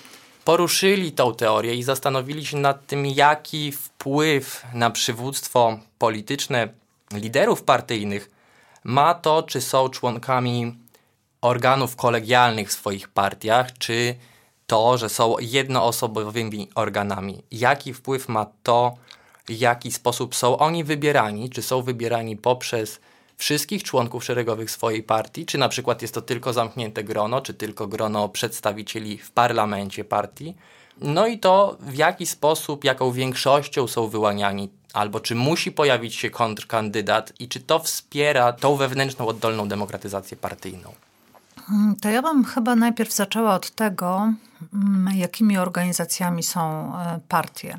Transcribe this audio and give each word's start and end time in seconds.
poruszyli 0.45 1.13
tą 1.13 1.35
teorię 1.35 1.75
i 1.75 1.83
zastanowili 1.83 2.47
się 2.47 2.57
nad 2.57 2.87
tym, 2.87 3.07
jaki 3.07 3.73
wpływ 3.73 4.63
na 4.75 4.91
przywództwo 4.91 5.79
polityczne 5.99 6.69
liderów 7.13 7.63
partyjnych 7.63 8.31
ma 8.85 9.15
to, 9.15 9.43
czy 9.43 9.61
są 9.61 9.89
członkami 9.89 10.75
organów 11.41 11.97
kolegialnych 11.97 12.69
w 12.69 12.73
swoich 12.73 13.09
partiach, 13.09 13.79
czy 13.79 14.15
to, 14.67 14.99
że 14.99 15.09
są 15.09 15.37
jednoosobowymi 15.41 16.69
organami. 16.75 17.43
Jaki 17.51 17.95
wpływ 17.95 18.29
ma 18.29 18.47
to, 18.63 18.97
w 19.47 19.51
jaki 19.51 19.93
sposób 19.93 20.35
są 20.35 20.59
oni 20.59 20.85
wybierani, 20.85 21.51
czy 21.51 21.63
są 21.63 21.83
wybierani 21.83 22.37
poprzez 22.37 23.01
wszystkich 23.37 23.83
członków 23.83 24.25
szeregowych 24.25 24.71
swojej 24.71 25.03
partii, 25.03 25.47
czy 25.47 25.59
na 25.59 25.69
przykład 25.69 26.03
jest 26.03 26.15
to 26.15 26.23
tylko 26.23 26.53
zamknięte 26.53 27.05
grono, 27.05 27.41
czy 27.41 27.55
tylko 27.55 27.87
grono 27.87 28.29
przedstawicieli 28.29 29.19
w 29.19 29.31
parlamencie 29.31 30.05
partii. 30.05 30.55
No 31.01 31.27
i 31.27 31.39
to 31.39 31.77
w 31.81 31.95
jaki 31.95 32.27
sposób, 32.27 32.85
jaką 32.85 33.13
większością 33.13 33.87
są 33.87 34.09
wyłaniani, 34.09 34.69
albo 34.93 35.21
czy 35.21 35.35
musi 35.35 35.73
pojawić 35.73 36.15
się 36.15 36.31
kontrkandydat 36.31 37.33
i 37.39 37.49
czy 37.49 37.61
to 37.61 37.79
wspiera 37.79 38.53
tą 38.53 38.77
wewnętrzną, 38.77 39.27
oddolną 39.27 39.69
demokratyzację 39.69 40.37
partyjną. 40.37 40.93
Mm, 41.71 41.97
to 41.97 42.09
ja 42.09 42.23
bym 42.23 42.45
chyba 42.45 42.77
najpierw 42.77 43.15
zaczęła 43.15 43.55
od 43.55 43.71
tego, 43.71 44.33
mm, 44.75 45.17
jakimi 45.17 45.59
organizacjami 45.59 46.43
są 46.43 46.93
e, 46.97 47.21
partie. 47.29 47.79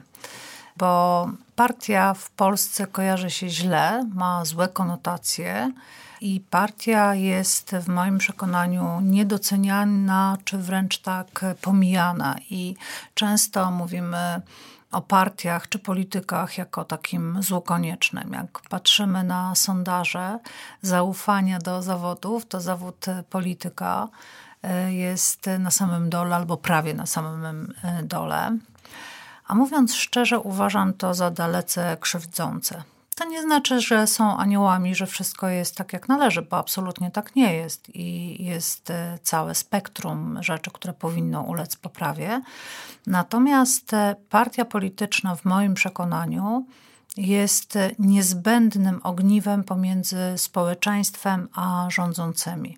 Bo 0.77 1.29
partia 1.55 2.13
w 2.13 2.29
Polsce 2.29 2.87
kojarzy 2.87 3.29
się 3.29 3.49
źle, 3.49 4.09
ma 4.15 4.45
złe 4.45 4.67
konotacje 4.67 5.71
i 6.21 6.41
partia 6.49 7.15
jest 7.15 7.71
w 7.71 7.87
moim 7.87 8.17
przekonaniu 8.17 9.01
niedoceniana, 9.01 10.37
czy 10.43 10.57
wręcz 10.57 10.97
tak 10.97 11.45
pomijana. 11.61 12.35
I 12.49 12.75
często 13.13 13.71
mówimy 13.71 14.41
o 14.91 15.01
partiach 15.01 15.69
czy 15.69 15.79
politykach 15.79 16.57
jako 16.57 16.85
takim 16.85 17.43
złu 17.43 17.61
koniecznym. 17.61 18.33
Jak 18.33 18.59
patrzymy 18.69 19.23
na 19.23 19.55
sondaże 19.55 20.39
zaufania 20.81 21.59
do 21.59 21.81
zawodów, 21.81 22.45
to 22.45 22.61
zawód 22.61 23.05
polityka 23.29 24.07
e, 24.63 24.93
jest 24.93 25.45
na 25.59 25.71
samym 25.71 26.09
dole 26.09 26.35
albo 26.35 26.57
prawie 26.57 26.93
na 26.93 27.05
samym 27.05 27.73
e, 27.83 28.03
dole. 28.03 28.57
A 29.47 29.55
mówiąc 29.55 29.95
szczerze, 29.95 30.39
uważam 30.39 30.93
to 30.93 31.13
za 31.13 31.31
dalece 31.31 31.97
krzywdzące. 31.99 32.83
To 33.19 33.25
nie 33.25 33.41
znaczy, 33.41 33.81
że 33.81 34.07
są 34.07 34.37
aniołami, 34.37 34.95
że 34.95 35.05
wszystko 35.07 35.47
jest 35.47 35.75
tak 35.75 35.93
jak 35.93 36.07
należy, 36.07 36.41
bo 36.41 36.57
absolutnie 36.57 37.11
tak 37.11 37.35
nie 37.35 37.53
jest 37.53 37.95
i 37.95 38.37
jest 38.45 38.89
e, 38.89 39.19
całe 39.23 39.55
spektrum 39.55 40.37
rzeczy, 40.43 40.71
które 40.71 40.93
powinno 40.93 41.41
ulec 41.41 41.75
poprawie. 41.75 42.41
Natomiast 43.07 43.93
e, 43.93 44.15
partia 44.29 44.65
polityczna, 44.65 45.35
w 45.35 45.45
moim 45.45 45.73
przekonaniu, 45.73 46.65
jest 47.17 47.77
niezbędnym 47.99 48.99
ogniwem 49.03 49.63
pomiędzy 49.63 50.17
społeczeństwem 50.37 51.47
a 51.53 51.87
rządzącymi 51.89 52.77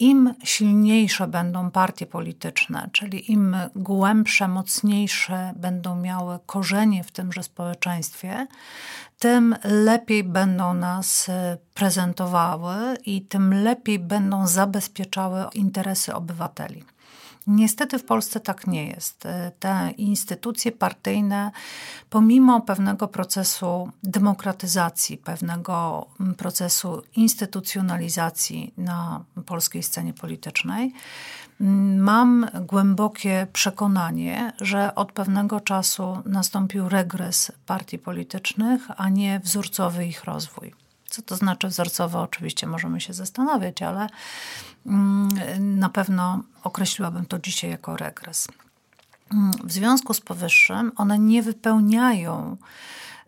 im 0.00 0.34
silniejsze 0.44 1.26
będą 1.26 1.70
partie 1.70 2.06
polityczne, 2.06 2.88
czyli 2.92 3.32
im 3.32 3.56
głębsze, 3.76 4.48
mocniejsze 4.48 5.52
będą 5.56 5.96
miały 5.96 6.38
korzenie 6.46 7.04
w 7.04 7.10
tymże 7.10 7.42
społeczeństwie, 7.42 8.46
tym 9.18 9.56
lepiej 9.64 10.24
będą 10.24 10.74
nas 10.74 11.28
e, 11.28 11.58
prezentowały 11.74 12.74
i 13.06 13.22
tym 13.22 13.54
lepiej 13.54 13.98
będą 13.98 14.46
zabezpieczały 14.46 15.44
interesy 15.54 16.14
obywateli. 16.14 16.84
Niestety 17.46 17.98
w 17.98 18.04
Polsce 18.04 18.40
tak 18.40 18.66
nie 18.66 18.86
jest. 18.86 19.26
E, 19.26 19.52
te 19.58 19.90
instytucje 19.96 20.72
partyjne, 20.72 21.50
pomimo 22.10 22.60
pewnego 22.60 23.08
procesu 23.08 23.90
demokratyzacji, 24.02 25.18
pewnego 25.18 26.06
mm, 26.20 26.34
procesu 26.34 27.02
instytucjonalizacji 27.16 28.74
na 28.76 29.24
polskiej 29.46 29.82
scenie 29.82 30.12
politycznej, 30.12 30.92
mm, 31.60 31.98
mam 31.98 32.46
głębokie 32.60 33.46
przekonanie, 33.52 34.52
że 34.60 34.94
od 34.94 35.12
pewnego 35.12 35.60
czasu 35.60 36.22
nastąpił 36.26 36.88
regres 36.88 37.52
partii 37.66 37.98
politycznych, 37.98 38.82
a 38.96 39.08
nie 39.08 39.40
wzorcowy 39.40 40.06
ich 40.06 40.24
rozwój. 40.24 40.89
Co 41.10 41.22
to 41.22 41.36
znaczy 41.36 41.68
wzorcowo? 41.68 42.20
Oczywiście 42.22 42.66
możemy 42.66 43.00
się 43.00 43.12
zastanawiać, 43.12 43.82
ale 43.82 44.06
mm, 44.86 45.28
na 45.78 45.88
pewno 45.88 46.42
określiłabym 46.62 47.26
to 47.26 47.38
dzisiaj 47.38 47.70
jako 47.70 47.96
regres. 47.96 48.48
Mm, 49.32 49.50
w 49.64 49.72
związku 49.72 50.14
z 50.14 50.20
powyższym 50.20 50.92
one 50.96 51.18
nie 51.18 51.42
wypełniają 51.42 52.56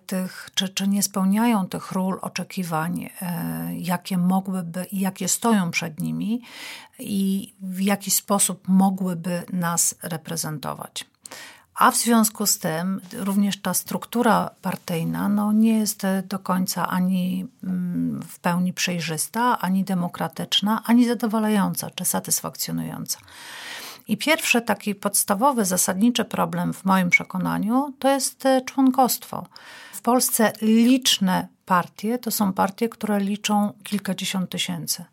tych, 0.07 0.51
czy, 0.55 0.69
czy 0.69 0.89
nie 0.89 1.03
spełniają 1.03 1.67
tych 1.69 1.93
ról, 1.93 2.19
oczekiwań, 2.23 3.11
e, 3.21 3.77
jakie 3.77 4.19
mogłyby 4.19 4.85
i 4.85 5.01
jakie 5.01 5.29
stoją 5.29 5.71
przed 5.71 6.01
nimi 6.01 6.43
i 6.99 7.55
w 7.61 7.81
jaki 7.81 8.11
sposób 8.11 8.69
mogłyby 8.69 9.43
nas 9.53 9.95
reprezentować. 10.03 11.12
A 11.75 11.91
w 11.91 11.97
związku 11.97 12.47
z 12.47 12.59
tym 12.59 13.01
również 13.13 13.61
ta 13.61 13.75
struktura 13.75 14.51
partyjna 14.63 15.29
no, 15.29 15.53
nie 15.53 15.79
jest 15.79 16.03
do 16.25 16.39
końca 16.39 16.89
ani 16.89 17.47
mm, 17.65 18.23
w 18.29 18.39
pełni 18.39 18.73
przejrzysta, 18.73 19.59
ani 19.59 19.85
demokratyczna, 19.85 20.83
ani 20.87 21.09
zadowalająca 21.09 21.91
czy 21.91 22.05
satysfakcjonująca. 22.05 23.19
I 24.09 24.17
pierwszy 24.17 24.63
taki 24.63 24.95
podstawowy, 24.95 25.65
zasadniczy 25.65 26.25
problem 26.25 26.75
w 26.75 26.85
moim 26.85 27.11
przekonaniu 27.11 27.95
to 27.99 28.09
jest 28.09 28.47
e, 28.47 28.63
członkostwo. 28.63 29.47
W 29.93 30.01
Polsce 30.01 30.53
liczne 30.63 31.49
partie 31.67 32.19
to 32.19 32.31
są 32.31 32.53
partie, 32.53 32.89
które 32.89 33.21
liczą 33.21 33.73
kilkadziesiąt 33.85 34.51
tysięcy. 34.51 35.05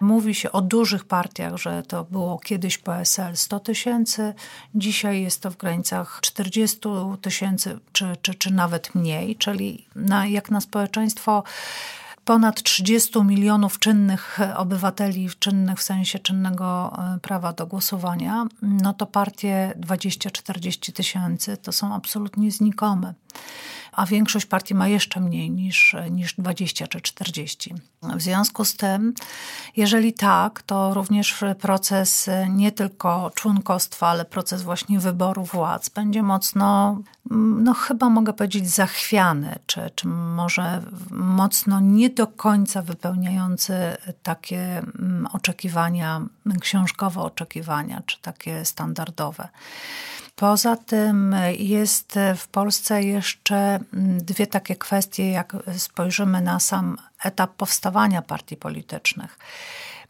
Mówi 0.00 0.34
się 0.34 0.52
o 0.52 0.62
dużych 0.62 1.04
partiach, 1.04 1.56
że 1.56 1.82
to 1.82 2.04
było 2.04 2.38
kiedyś 2.38 2.78
PSL 2.78 3.36
100 3.36 3.60
tysięcy, 3.60 4.34
dzisiaj 4.74 5.22
jest 5.22 5.42
to 5.42 5.50
w 5.50 5.56
granicach 5.56 6.18
40 6.22 6.78
tysięcy, 7.20 7.78
czy, 7.92 8.16
czy, 8.22 8.34
czy 8.34 8.52
nawet 8.52 8.94
mniej, 8.94 9.36
czyli 9.36 9.86
na, 9.94 10.26
jak 10.26 10.50
na 10.50 10.60
społeczeństwo 10.60 11.42
ponad 12.24 12.62
30 12.62 13.22
milionów 13.22 13.78
czynnych 13.78 14.38
obywateli, 14.56 15.28
czynnych 15.38 15.78
w 15.78 15.82
sensie 15.82 16.18
czynnego 16.18 16.92
e, 16.98 17.18
prawa 17.18 17.52
do 17.52 17.66
głosowania, 17.66 18.46
no 18.62 18.94
to 18.94 19.06
partie 19.06 19.74
20-40 19.80 20.92
tysięcy 20.92 21.56
to 21.56 21.72
są 21.72 21.94
absolutnie 21.94 22.50
znikome. 22.50 23.14
A 23.92 24.06
większość 24.06 24.46
partii 24.46 24.74
ma 24.74 24.88
jeszcze 24.88 25.20
mniej 25.20 25.50
niż, 25.50 25.96
niż 26.10 26.34
20 26.34 26.86
czy 26.86 27.00
40. 27.00 27.74
W 28.02 28.22
związku 28.22 28.64
z 28.64 28.76
tym, 28.76 29.14
jeżeli 29.76 30.12
tak, 30.12 30.62
to 30.62 30.94
również 30.94 31.44
proces 31.60 32.30
nie 32.48 32.72
tylko 32.72 33.30
członkostwa, 33.34 34.08
ale 34.08 34.24
proces 34.24 34.62
właśnie 34.62 34.98
wyboru 34.98 35.44
władz 35.44 35.88
będzie 35.88 36.22
mocno, 36.22 36.98
no 37.60 37.74
chyba 37.74 38.08
mogę 38.08 38.32
powiedzieć, 38.32 38.70
zachwiany, 38.70 39.58
czy, 39.66 39.90
czy 39.94 40.08
może 40.08 40.82
mocno 41.10 41.80
nie 41.80 42.10
do 42.10 42.26
końca 42.26 42.82
wypełniający 42.82 43.74
takie 44.22 44.78
mm, 44.78 45.26
oczekiwania, 45.32 46.20
książkowe 46.60 47.20
oczekiwania, 47.20 48.02
czy 48.06 48.20
takie 48.22 48.64
standardowe. 48.64 49.48
Poza 50.40 50.76
tym 50.76 51.36
jest 51.58 52.18
w 52.36 52.48
Polsce 52.48 53.02
jeszcze 53.02 53.80
dwie 54.18 54.46
takie 54.46 54.76
kwestie, 54.76 55.30
jak 55.30 55.56
spojrzymy 55.76 56.40
na 56.40 56.60
sam 56.60 56.96
etap 57.24 57.54
powstawania 57.54 58.22
partii 58.22 58.56
politycznych. 58.56 59.38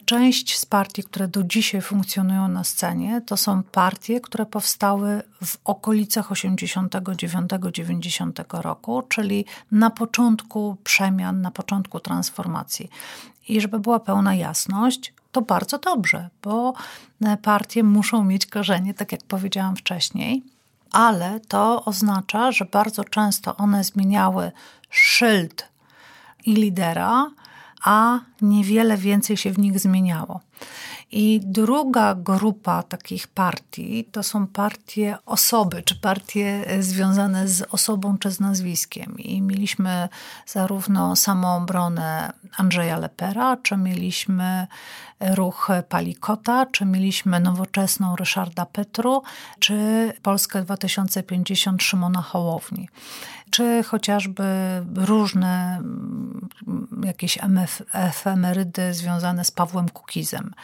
Część 0.05 0.59
z 0.59 0.67
partii, 0.67 1.03
które 1.03 1.29
do 1.29 1.43
dzisiaj 1.43 1.83
funkcjonują 1.83 2.49
na 2.49 2.65
scenie, 2.65 3.23
to 3.27 3.37
są 3.37 3.63
partie, 3.63 4.21
które 4.21 4.47
powstały 4.47 5.23
w 5.45 5.57
okolicach 5.65 6.31
89-90 6.31 8.63
roku, 8.63 9.03
czyli 9.09 9.45
na 9.73 9.91
początku 9.91 10.77
przemian, 10.85 11.41
na 11.41 11.51
początku 11.51 12.01
transformacji. 12.01 12.91
I 13.49 13.61
żeby 13.61 13.81
była 13.81 14.01
pełna 14.01 14.35
jasność, 14.35 15.13
to 15.33 15.43
bardzo 15.43 15.79
dobrze, 15.79 16.29
bo 16.43 16.75
partie 17.43 17.83
muszą 17.83 18.25
mieć 18.25 18.47
korzenie, 18.47 18.95
tak 18.95 19.13
jak 19.13 19.25
powiedziałam 19.25 19.77
wcześniej, 19.77 20.43
ale 20.93 21.41
to 21.41 21.85
oznacza, 21.85 22.53
że 22.53 22.65
bardzo 22.65 23.05
często 23.05 23.57
one 23.57 23.85
zmieniały 23.85 24.53
szyld 24.91 25.69
i 26.47 26.55
lidera, 26.55 27.31
a 27.85 28.19
niewiele 28.43 28.97
więcej 28.97 29.37
się 29.37 29.53
w 29.53 29.59
nich 29.59 29.81
zmieniało. 29.81 30.41
I 31.13 31.41
druga 31.45 32.15
grupa 32.15 32.83
takich 32.83 33.29
partii 33.29 34.05
to 34.05 34.23
są 34.23 34.47
partie 34.47 35.17
osoby, 35.27 35.83
czy 35.83 36.01
partie 36.01 36.65
związane 36.81 37.49
z 37.49 37.63
osobą 37.71 38.19
czy 38.19 38.31
z 38.31 38.41
nazwiskiem. 38.41 39.19
I 39.19 39.43
mieliśmy 39.43 40.09
zarówno 40.47 41.17
samoobronę 41.17 42.33
Andrzeja 42.57 42.99
Lepera, 42.99 43.57
czy 43.57 43.77
mieliśmy 43.77 44.67
ruch 45.21 45.69
Palikota, 45.89 46.67
czy 46.67 46.85
mieliśmy 46.85 47.41
nowoczesną 47.41 48.17
Ryszarda 48.17 48.67
Petru, 48.67 49.23
czy 49.59 49.77
Polskę 50.23 50.63
2050 50.63 51.83
Szymona 51.83 52.23
Hołowni 52.23 52.89
czy 53.51 53.83
chociażby 53.83 54.45
różne 54.95 55.79
mm, 55.79 56.49
jakieś 57.05 57.39
efemerydy 57.93 58.95
związane 58.95 59.45
z 59.45 59.51
Pawłem 59.51 59.89
Kukizem. 59.89 60.55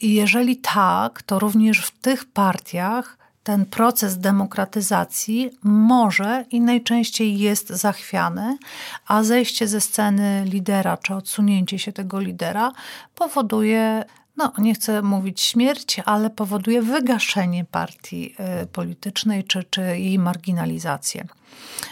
I 0.00 0.14
jeżeli 0.14 0.56
tak, 0.56 1.22
to 1.22 1.38
również 1.38 1.86
w 1.86 1.90
tych 1.90 2.24
partiach 2.24 3.18
ten 3.42 3.66
proces 3.66 4.18
demokratyzacji 4.18 5.50
może 5.62 6.44
i 6.50 6.60
najczęściej 6.60 7.38
jest 7.38 7.68
zachwiany, 7.68 8.58
a 9.06 9.22
zejście 9.22 9.68
ze 9.68 9.80
sceny 9.80 10.44
lidera 10.44 10.96
czy 10.96 11.14
odsunięcie 11.14 11.78
się 11.78 11.92
tego 11.92 12.20
lidera 12.20 12.72
powoduje 13.14 14.04
no 14.36 14.52
nie 14.58 14.74
chcę 14.74 15.02
mówić 15.02 15.40
śmierć, 15.40 16.00
ale 16.04 16.30
powoduje 16.30 16.82
wygaszenie 16.82 17.64
partii 17.64 18.34
y, 18.62 18.66
politycznej 18.66 19.44
czy, 19.44 19.64
czy 19.64 19.80
jej 19.80 20.18
marginalizację. 20.18 21.24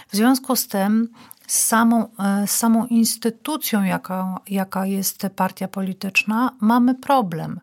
W 0.09 0.17
związku 0.17 0.57
z 0.57 0.69
tym 0.69 1.09
z 1.47 1.59
samą, 1.59 2.05
y, 2.05 2.47
z 2.47 2.51
samą 2.51 2.87
instytucją, 2.87 3.83
jaka, 3.83 4.41
jaka 4.49 4.87
jest 4.87 5.27
partia 5.37 5.69
polityczna, 5.69 6.57
mamy 6.61 6.95
problem. 6.95 7.61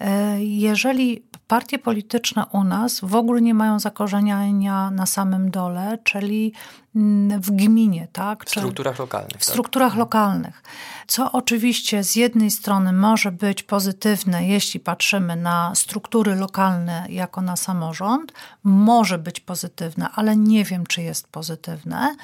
Y, 0.00 0.44
jeżeli 0.44 1.22
partie 1.50 1.78
polityczne 1.78 2.46
u 2.52 2.64
nas 2.64 3.00
w 3.02 3.14
ogóle 3.14 3.40
nie 3.40 3.54
mają 3.54 3.80
zakorzeniania 3.80 4.90
na 4.90 5.06
samym 5.06 5.50
dole, 5.50 5.98
czyli 6.04 6.52
mm, 6.96 7.40
w 7.40 7.50
gminie, 7.50 8.08
tak? 8.12 8.44
W 8.44 8.50
strukturach 8.50 8.98
lokalnych. 8.98 9.30
W 9.30 9.32
tak? 9.32 9.42
strukturach 9.42 9.96
lokalnych. 9.96 10.62
Co 11.06 11.32
oczywiście 11.32 12.04
z 12.04 12.16
jednej 12.16 12.50
strony 12.50 12.92
może 12.92 13.32
być 13.32 13.62
pozytywne, 13.62 14.46
jeśli 14.46 14.80
patrzymy 14.80 15.36
na 15.36 15.74
struktury 15.74 16.34
lokalne 16.34 17.06
jako 17.08 17.42
na 17.42 17.56
samorząd, 17.56 18.32
może 18.64 19.18
być 19.18 19.40
pozytywne, 19.40 20.08
ale 20.14 20.36
nie 20.36 20.64
wiem, 20.64 20.86
czy 20.86 21.02
jest 21.02 21.28
pozytywne 21.28 22.16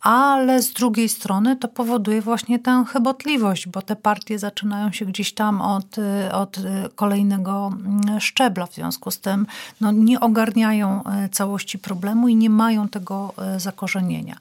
ale 0.00 0.62
z 0.62 0.72
drugiej 0.72 1.08
strony 1.08 1.56
to 1.56 1.68
powoduje 1.68 2.22
właśnie 2.22 2.58
tę 2.58 2.84
chybotliwość, 2.92 3.68
bo 3.68 3.82
te 3.82 3.96
partie 3.96 4.38
zaczynają 4.38 4.92
się 4.92 5.04
gdzieś 5.04 5.34
tam 5.34 5.60
od, 5.60 5.96
od 6.32 6.56
kolejnego 6.94 7.70
mm, 7.72 8.20
szczebla, 8.58 8.66
w 8.66 8.74
związku 8.74 9.10
z 9.10 9.20
tym 9.20 9.46
no, 9.80 9.92
nie 9.92 10.20
ogarniają 10.20 11.04
e, 11.04 11.28
całości 11.28 11.78
problemu 11.78 12.28
i 12.28 12.36
nie 12.36 12.50
mają 12.50 12.88
tego 12.88 13.34
e, 13.38 13.60
zakorzenienia. 13.60 14.36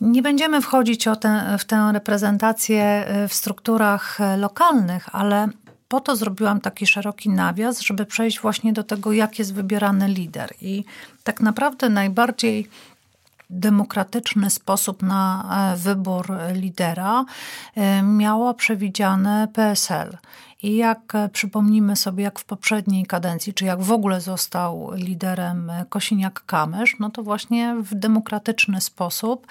Nie 0.00 0.22
będziemy 0.22 0.60
wchodzić 0.60 1.04
te, 1.20 1.56
w 1.58 1.64
tę 1.64 1.90
reprezentację 1.92 2.84
e, 2.84 3.28
w 3.28 3.34
strukturach 3.34 4.18
lokalnych, 4.38 5.14
ale 5.14 5.48
po 5.88 6.00
to 6.00 6.16
zrobiłam 6.16 6.60
taki 6.60 6.86
szeroki 6.86 7.28
nawias, 7.28 7.80
żeby 7.80 8.06
przejść 8.06 8.40
właśnie 8.40 8.72
do 8.72 8.82
tego, 8.82 9.12
jak 9.12 9.38
jest 9.38 9.54
wybierany 9.54 10.08
lider. 10.08 10.54
I 10.60 10.84
tak 11.24 11.40
naprawdę 11.40 11.88
najbardziej 11.88 12.68
demokratyczny 13.50 14.50
sposób 14.50 15.02
na 15.02 15.44
wybór 15.76 16.26
lidera 16.52 17.24
miała 18.02 18.54
przewidziane 18.54 19.48
PSL. 19.52 20.16
I 20.62 20.76
jak 20.76 21.14
e, 21.14 21.28
przypomnimy 21.28 21.96
sobie, 21.96 22.24
jak 22.24 22.38
w 22.38 22.44
poprzedniej 22.44 23.06
kadencji, 23.06 23.54
czy 23.54 23.64
jak 23.64 23.82
w 23.82 23.92
ogóle 23.92 24.20
został 24.20 24.90
liderem 24.94 25.72
Kosiniak-Kamysz, 25.90 26.96
no 26.98 27.10
to 27.10 27.22
właśnie 27.22 27.76
w 27.82 27.94
demokratyczny 27.94 28.80
sposób, 28.80 29.46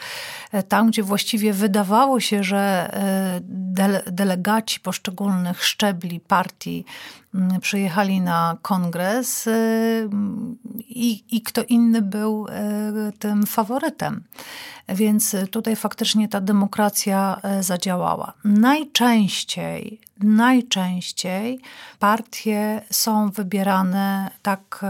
tam 0.68 0.88
gdzie 0.88 1.04
właściwie 1.04 1.54
wydawało 1.54 2.20
się, 2.20 2.44
że 2.44 2.92
delegaci 4.12 4.80
poszczególnych 4.80 5.64
szczebli 5.64 6.20
partii 6.20 6.86
przyjechali 7.62 8.22
na 8.22 8.58
kongres 8.62 9.48
y, 9.48 10.10
i, 10.80 11.24
i 11.38 11.42
kto 11.42 11.64
inny 11.64 12.02
był 12.02 12.48
y, 12.48 13.12
tym 13.20 13.46
faworytem. 13.46 14.24
Więc 14.90 15.36
tutaj 15.52 15.76
faktycznie 15.76 16.28
ta 16.28 16.42
demokracja 16.42 17.42
y, 17.60 17.64
zadziałała. 17.64 18.34
Najczęściej, 18.44 20.00
najczęściej 20.18 21.60
partie 22.00 22.82
są 22.90 23.30
wybierane 23.30 24.32
tak 24.42 24.86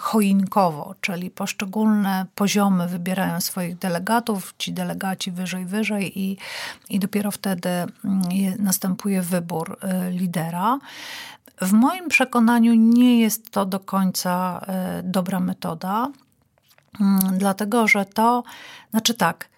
choinkowo, 0.00 0.94
czyli 1.00 1.30
poszczególne 1.30 2.26
poziomy 2.34 2.88
wybierają 2.88 3.40
swoich 3.40 3.78
delegatów, 3.78 4.54
ci 4.58 4.72
delegaci 4.72 5.32
wyżej, 5.32 5.66
wyżej 5.66 6.18
i, 6.20 6.36
i 6.90 6.98
dopiero 6.98 7.30
wtedy 7.30 7.68
mm, 7.68 7.88
następuje 8.58 9.22
wybór 9.22 9.78
lidera. 10.10 10.78
W 11.60 11.72
moim 11.72 12.08
przekonaniu 12.08 12.74
nie 12.74 13.20
jest 13.20 13.50
to 13.50 13.66
do 13.66 13.80
końca 13.80 14.60
e, 14.66 15.02
dobra 15.02 15.40
metoda, 15.40 16.12
mm, 17.00 17.38
dlatego 17.38 17.88
że 17.88 18.04
to, 18.04 18.42
znaczy 18.90 19.14
tak, 19.14 19.48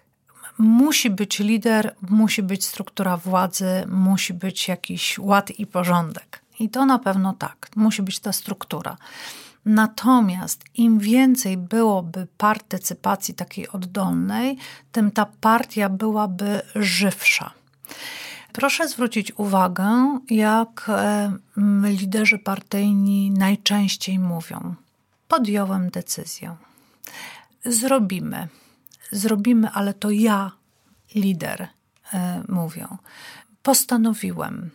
musi 0.57 1.09
być 1.09 1.39
lider, 1.39 1.95
musi 2.09 2.43
być 2.43 2.65
struktura 2.65 3.17
władzy, 3.17 3.83
musi 3.87 4.33
być 4.33 4.67
jakiś 4.67 5.19
ład 5.19 5.51
i 5.51 5.67
porządek. 5.67 6.41
I 6.59 6.69
to 6.69 6.85
na 6.85 6.99
pewno 6.99 7.33
tak, 7.33 7.69
musi 7.75 8.01
być 8.01 8.19
ta 8.19 8.31
struktura. 8.31 8.97
Natomiast 9.65 10.63
im 10.75 10.99
więcej 10.99 11.57
byłoby 11.57 12.27
partycypacji 12.37 13.33
takiej 13.33 13.69
oddolnej, 13.69 14.57
tym 14.91 15.11
ta 15.11 15.25
partia 15.41 15.89
byłaby 15.89 16.61
żywsza. 16.75 17.51
Proszę 18.53 18.87
zwrócić 18.87 19.31
uwagę, 19.37 20.19
jak 20.29 20.85
e, 20.89 21.31
liderzy 21.83 22.39
partyjni 22.39 23.31
najczęściej 23.31 24.19
mówią: 24.19 24.75
Podjąłem 25.27 25.89
decyzję. 25.89 26.55
Zrobimy. 27.65 28.47
Zrobimy, 29.11 29.69
ale 29.69 29.93
to 29.93 30.09
ja, 30.09 30.51
lider, 31.15 31.67
e, 32.13 32.43
mówią. 32.47 32.97
Postanowiłem. 33.63 34.69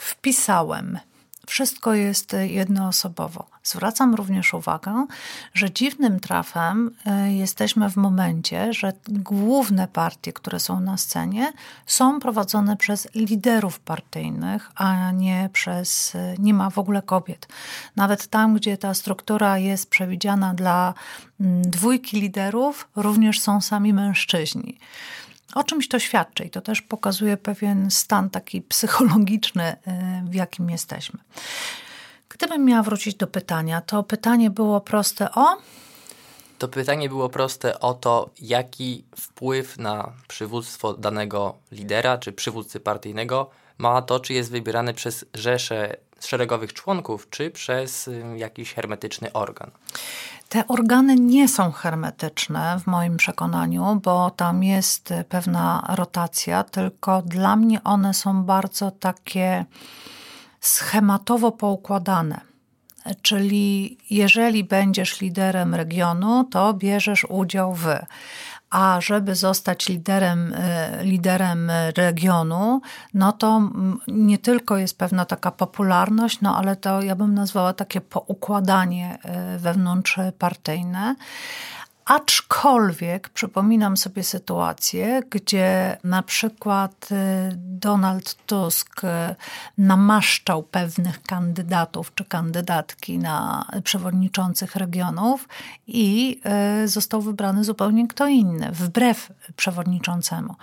wpisałem. 0.00 0.98
Wszystko 1.50 1.94
jest 1.94 2.36
jednoosobowo. 2.40 3.46
Zwracam 3.62 4.14
również 4.14 4.54
uwagę, 4.54 5.06
że 5.54 5.70
dziwnym 5.70 6.20
trafem 6.20 6.90
y, 7.26 7.32
jesteśmy 7.32 7.90
w 7.90 7.96
momencie, 7.96 8.72
że 8.72 8.92
główne 9.08 9.88
partie, 9.88 10.32
które 10.32 10.60
są 10.60 10.80
na 10.80 10.96
scenie, 10.96 11.52
są 11.86 12.20
prowadzone 12.20 12.76
przez 12.76 13.08
liderów 13.14 13.80
partyjnych, 13.80 14.70
a 14.74 15.10
nie 15.10 15.50
przez. 15.52 16.14
y, 16.14 16.36
nie 16.38 16.54
ma 16.54 16.70
w 16.70 16.78
ogóle 16.78 17.02
kobiet. 17.02 17.48
Nawet 17.96 18.26
tam, 18.26 18.54
gdzie 18.54 18.78
ta 18.78 18.94
struktura 18.94 19.58
jest 19.58 19.90
przewidziana 19.90 20.54
dla 20.54 20.94
mm, 21.40 21.62
dwójki 21.62 22.20
liderów, 22.20 22.88
również 22.96 23.40
są 23.40 23.60
sami 23.60 23.92
mężczyźni. 23.92 24.78
O 25.54 25.64
czymś 25.64 25.88
to 25.88 25.98
świadczy 25.98 26.44
i 26.44 26.50
to 26.50 26.60
też 26.60 26.82
pokazuje 26.82 27.36
pewien 27.36 27.90
stan 27.90 28.30
taki 28.30 28.62
psychologiczny, 28.62 29.72
y, 29.72 30.30
w 30.30 30.34
jakim 30.34 30.70
jesteśmy. 30.70 31.18
Gdybym 32.28 32.64
miała 32.64 32.82
wrócić 32.82 33.14
do 33.14 33.26
pytania, 33.26 33.80
to 33.80 34.02
pytanie 34.02 34.50
było 34.50 34.80
proste 34.80 35.30
o. 35.34 35.56
To 36.58 36.68
pytanie 36.68 37.08
było 37.08 37.28
proste 37.28 37.80
o 37.80 37.94
to, 37.94 38.30
jaki 38.40 39.04
wpływ 39.16 39.78
na 39.78 40.12
przywództwo 40.28 40.94
danego 40.94 41.54
lidera 41.72 42.18
czy 42.18 42.32
przywódcy 42.32 42.80
partyjnego 42.80 43.50
ma 43.78 44.02
to, 44.02 44.20
czy 44.20 44.34
jest 44.34 44.50
wybierany 44.50 44.94
przez 44.94 45.24
rzeszę 45.34 45.96
szeregowych 46.26 46.72
członków, 46.72 47.30
czy 47.30 47.50
przez 47.50 48.08
y, 48.08 48.22
jakiś 48.36 48.74
hermetyczny 48.74 49.32
organ. 49.32 49.70
Te 50.48 50.66
organy 50.66 51.14
nie 51.14 51.48
są 51.48 51.72
hermetyczne 51.72 52.80
w 52.80 52.86
moim 52.86 53.16
przekonaniu, 53.16 54.00
bo 54.02 54.30
tam 54.30 54.64
jest 54.64 55.14
pewna 55.28 55.94
rotacja, 55.96 56.64
tylko 56.64 57.22
dla 57.22 57.56
mnie 57.56 57.82
one 57.84 58.14
są 58.14 58.44
bardzo 58.44 58.90
takie 58.90 59.64
schematowo 60.60 61.52
poukładane. 61.52 62.40
Czyli 63.22 63.98
jeżeli 64.10 64.64
będziesz 64.64 65.20
liderem 65.20 65.74
regionu, 65.74 66.44
to 66.44 66.74
bierzesz 66.74 67.26
udział 67.28 67.74
w. 67.74 67.86
A 68.70 69.00
żeby 69.00 69.34
zostać 69.34 69.88
liderem, 69.88 70.54
y, 70.54 71.04
liderem 71.04 71.70
regionu, 71.96 72.80
no 73.14 73.32
to 73.32 73.70
nie 74.08 74.38
tylko 74.38 74.76
jest 74.76 74.98
pewna 74.98 75.24
taka 75.24 75.50
popularność, 75.50 76.40
no 76.40 76.56
ale 76.56 76.76
to 76.76 77.02
ja 77.02 77.16
bym 77.16 77.34
nazwała 77.34 77.72
takie 77.72 78.00
poukładanie 78.00 79.18
y, 79.54 79.58
wewnątrzpartyjne. 79.58 81.14
Aczkolwiek 82.04 82.49
przypominam 83.34 83.96
sobie 83.96 84.24
sytuację, 84.24 85.22
gdzie 85.30 85.96
na 86.04 86.22
przykład 86.22 87.08
y, 87.12 87.16
Donald 87.56 88.34
Tusk 88.46 89.04
y, 89.04 89.08
namaszczał 89.78 90.62
pewnych 90.62 91.22
kandydatów 91.22 92.14
czy 92.14 92.24
kandydatki 92.24 93.18
na 93.18 93.66
przewodniczących 93.84 94.76
regionów 94.76 95.48
i 95.86 96.40
y, 96.84 96.88
został 96.88 97.22
wybrany 97.22 97.64
zupełnie 97.64 98.08
kto 98.08 98.26
inny, 98.26 98.72
wbrew 98.72 99.32
przewodniczącemu. 99.56 100.54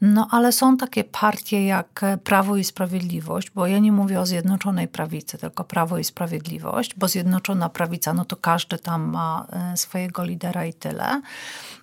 No 0.00 0.28
ale 0.30 0.52
są 0.52 0.76
takie 0.76 1.04
partie 1.04 1.66
jak 1.66 2.00
Prawo 2.24 2.56
i 2.56 2.64
Sprawiedliwość, 2.64 3.50
bo 3.50 3.66
ja 3.66 3.78
nie 3.78 3.92
mówię 3.92 4.20
o 4.20 4.26
Zjednoczonej 4.26 4.88
Prawicy, 4.88 5.38
tylko 5.38 5.64
Prawo 5.64 5.98
i 5.98 6.04
Sprawiedliwość, 6.04 6.94
bo 6.94 7.08
Zjednoczona 7.08 7.68
Prawica, 7.68 8.14
no 8.14 8.24
to 8.24 8.36
każdy 8.36 8.78
tam 8.78 9.02
ma 9.02 9.46
swojego 9.76 10.24
lidera 10.24 10.64
i 10.64 10.74
tyle. 10.74 11.19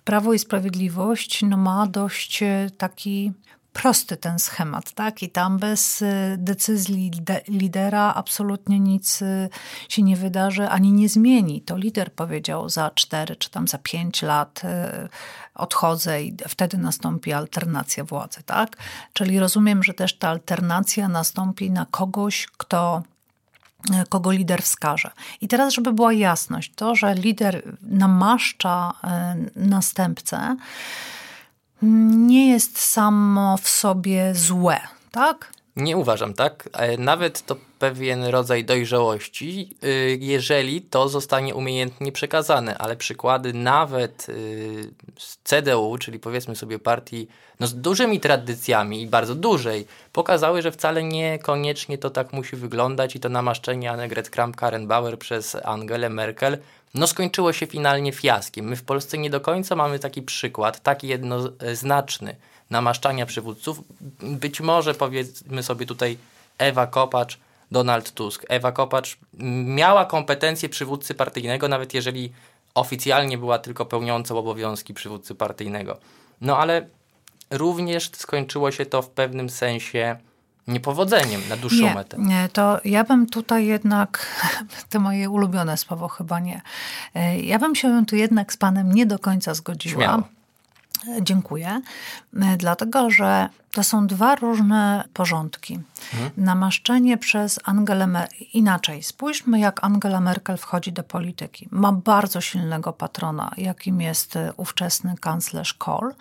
Prawo 0.04 0.32
i 0.32 0.38
Sprawiedliwość 0.38 1.42
no, 1.42 1.56
ma 1.56 1.86
dość 1.86 2.40
taki 2.78 3.32
prosty 3.72 4.16
ten 4.16 4.38
schemat, 4.38 4.92
tak? 4.92 5.22
I 5.22 5.30
tam 5.30 5.58
bez 5.58 6.04
decyzji 6.36 7.10
lidera 7.48 8.14
absolutnie 8.14 8.80
nic 8.80 9.20
się 9.88 10.02
nie 10.02 10.16
wydarzy 10.16 10.68
ani 10.68 10.92
nie 10.92 11.08
zmieni. 11.08 11.62
To 11.62 11.76
lider 11.76 12.12
powiedział 12.12 12.68
za 12.68 12.90
cztery 12.94 13.36
czy 13.36 13.50
tam 13.50 13.68
za 13.68 13.78
pięć 13.78 14.22
lat 14.22 14.62
odchodzę 15.54 16.22
i 16.22 16.36
wtedy 16.48 16.78
nastąpi 16.78 17.32
alternacja 17.32 18.04
władzy, 18.04 18.42
tak? 18.46 18.76
Czyli 19.12 19.38
rozumiem, 19.38 19.82
że 19.82 19.94
też 19.94 20.18
ta 20.18 20.28
alternacja 20.28 21.08
nastąpi 21.08 21.70
na 21.70 21.86
kogoś, 21.90 22.46
kto 22.56 23.02
kogo 24.08 24.32
lider 24.32 24.62
wskaże. 24.62 25.10
I 25.40 25.48
teraz, 25.48 25.74
żeby 25.74 25.92
była 25.92 26.12
jasność, 26.12 26.72
to, 26.74 26.94
że 26.94 27.14
lider 27.14 27.62
namaszcza 27.82 28.92
następcę, 29.56 30.56
nie 31.82 32.48
jest 32.48 32.78
samo 32.78 33.56
w 33.56 33.68
sobie 33.68 34.34
złe, 34.34 34.80
tak? 35.10 35.52
Nie 35.78 35.96
uważam 35.96 36.34
tak. 36.34 36.68
Nawet 36.98 37.46
to 37.46 37.56
pewien 37.78 38.24
rodzaj 38.24 38.64
dojrzałości, 38.64 39.76
jeżeli 40.18 40.82
to 40.82 41.08
zostanie 41.08 41.54
umiejętnie 41.54 42.12
przekazane, 42.12 42.78
ale 42.78 42.96
przykłady 42.96 43.52
nawet 43.52 44.26
z 45.18 45.38
CDU, 45.44 45.98
czyli 45.98 46.18
powiedzmy 46.18 46.56
sobie 46.56 46.78
partii 46.78 47.28
no 47.60 47.66
z 47.66 47.74
dużymi 47.74 48.20
tradycjami 48.20 49.02
i 49.02 49.06
bardzo 49.06 49.34
dużej, 49.34 49.86
pokazały, 50.12 50.62
że 50.62 50.72
wcale 50.72 51.02
niekoniecznie 51.02 51.98
to 51.98 52.10
tak 52.10 52.32
musi 52.32 52.56
wyglądać 52.56 53.16
i 53.16 53.20
to 53.20 53.28
namaszczenie 53.28 53.90
Annegret 53.90 54.30
Kramp-Karrenbauer 54.30 55.18
przez 55.18 55.56
Angelę 55.64 56.08
Merkel 56.10 56.58
no 56.94 57.06
skończyło 57.06 57.52
się 57.52 57.66
finalnie 57.66 58.12
fiaskiem. 58.12 58.64
My 58.64 58.76
w 58.76 58.84
Polsce 58.84 59.18
nie 59.18 59.30
do 59.30 59.40
końca 59.40 59.76
mamy 59.76 59.98
taki 59.98 60.22
przykład, 60.22 60.82
taki 60.82 61.08
jednoznaczny 61.08 62.36
namaszczania 62.70 63.26
przywódców. 63.26 63.80
Być 64.20 64.60
może 64.60 64.94
powiedzmy 64.94 65.62
sobie 65.62 65.86
tutaj 65.86 66.18
Ewa 66.58 66.86
Kopacz, 66.86 67.38
Donald 67.70 68.12
Tusk. 68.12 68.44
Ewa 68.48 68.72
Kopacz 68.72 69.18
miała 69.64 70.04
kompetencje 70.04 70.68
przywódcy 70.68 71.14
partyjnego, 71.14 71.68
nawet 71.68 71.94
jeżeli 71.94 72.32
oficjalnie 72.74 73.38
była 73.38 73.58
tylko 73.58 73.86
pełniącą 73.86 74.38
obowiązki 74.38 74.94
przywódcy 74.94 75.34
partyjnego. 75.34 75.98
No 76.40 76.58
ale 76.58 76.86
również 77.50 78.10
skończyło 78.14 78.70
się 78.70 78.86
to 78.86 79.02
w 79.02 79.10
pewnym 79.10 79.50
sensie 79.50 80.16
niepowodzeniem 80.68 81.40
na 81.48 81.56
dłuższą 81.56 81.82
nie, 81.82 81.94
metę. 81.94 82.16
Nie, 82.20 82.48
to 82.52 82.80
ja 82.84 83.04
bym 83.04 83.26
tutaj 83.26 83.66
jednak, 83.66 84.26
to 84.90 85.00
moje 85.00 85.30
ulubione 85.30 85.76
słowo 85.76 86.08
chyba 86.08 86.40
nie, 86.40 86.62
ja 87.42 87.58
bym 87.58 87.74
się 87.74 88.06
tu 88.06 88.16
jednak 88.16 88.52
z 88.52 88.56
panem 88.56 88.92
nie 88.92 89.06
do 89.06 89.18
końca 89.18 89.54
zgodziła. 89.54 90.02
Śmiało. 90.02 90.37
Dziękuję. 91.20 91.80
Dlatego, 92.58 93.10
że 93.10 93.48
to 93.72 93.84
są 93.84 94.06
dwa 94.06 94.34
różne 94.34 95.04
porządki. 95.12 95.80
Mhm. 96.14 96.30
Namaszczenie 96.36 97.18
przez 97.18 97.60
Angelę 97.64 98.06
Merkel. 98.06 98.38
Inaczej, 98.52 99.02
spójrzmy, 99.02 99.60
jak 99.60 99.84
Angela 99.84 100.20
Merkel 100.20 100.56
wchodzi 100.56 100.92
do 100.92 101.02
polityki. 101.02 101.68
Ma 101.70 101.92
bardzo 101.92 102.40
silnego 102.40 102.92
patrona, 102.92 103.50
jakim 103.56 104.00
jest 104.00 104.34
ówczesny 104.56 105.14
kanclerz 105.20 105.74
Kohl. 105.74 106.14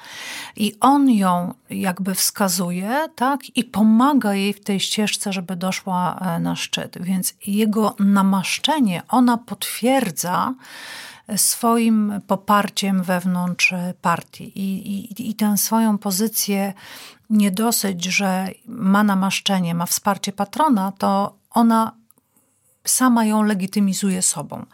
I 0.55 0.75
on 0.79 1.10
ją 1.10 1.53
jakby 1.69 2.15
wskazuje 2.15 3.10
tak, 3.15 3.57
i 3.57 3.63
pomaga 3.63 4.34
jej 4.34 4.53
w 4.53 4.63
tej 4.63 4.79
ścieżce, 4.79 5.34
żeby 5.34 5.55
doszła 5.55 6.19
na 6.39 6.55
szczyt. 6.55 6.98
Więc 7.01 7.34
jego 7.48 7.96
namaszczenie, 8.00 9.01
ona 9.10 9.38
potwierdza, 9.38 10.53
swoim 11.36 12.22
poparciem 12.27 13.03
wewnątrz 13.03 13.74
partii. 14.01 14.60
I, 14.60 14.93
i, 15.22 15.29
I 15.29 15.36
tę 15.36 15.57
swoją 15.57 15.98
pozycję 15.98 16.74
nie 17.29 17.51
dosyć, 17.51 18.05
że 18.05 18.48
ma 18.65 19.03
namaszczenie, 19.03 19.75
ma 19.75 19.86
wsparcie 19.86 20.31
patrona, 20.31 20.91
to 20.98 21.36
ona 21.51 21.91
sama 22.86 23.25
ją 23.25 23.43
legitymizuje 23.43 24.22
sobą. 24.22 24.65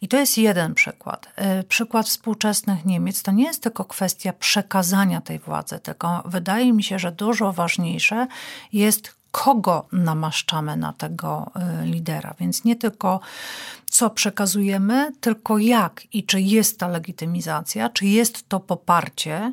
I 0.00 0.08
to 0.08 0.16
jest 0.16 0.38
jeden 0.38 0.74
przykład. 0.74 1.34
Przykład 1.68 2.06
współczesnych 2.06 2.84
Niemiec 2.84 3.22
to 3.22 3.32
nie 3.32 3.44
jest 3.44 3.62
tylko 3.62 3.84
kwestia 3.84 4.32
przekazania 4.32 5.20
tej 5.20 5.38
władzy, 5.38 5.78
tylko 5.78 6.22
wydaje 6.24 6.72
mi 6.72 6.82
się, 6.82 6.98
że 6.98 7.12
dużo 7.12 7.52
ważniejsze 7.52 8.26
jest 8.72 9.17
kogo 9.30 9.86
namaszczamy 9.92 10.76
na 10.76 10.92
tego 10.92 11.50
lidera. 11.84 12.34
Więc 12.40 12.64
nie 12.64 12.76
tylko 12.76 13.20
co 13.90 14.10
przekazujemy, 14.10 15.12
tylko 15.20 15.58
jak 15.58 16.02
i 16.12 16.24
czy 16.24 16.40
jest 16.40 16.78
ta 16.78 16.88
legitymizacja, 16.88 17.88
czy 17.88 18.06
jest 18.06 18.48
to 18.48 18.60
poparcie 18.60 19.52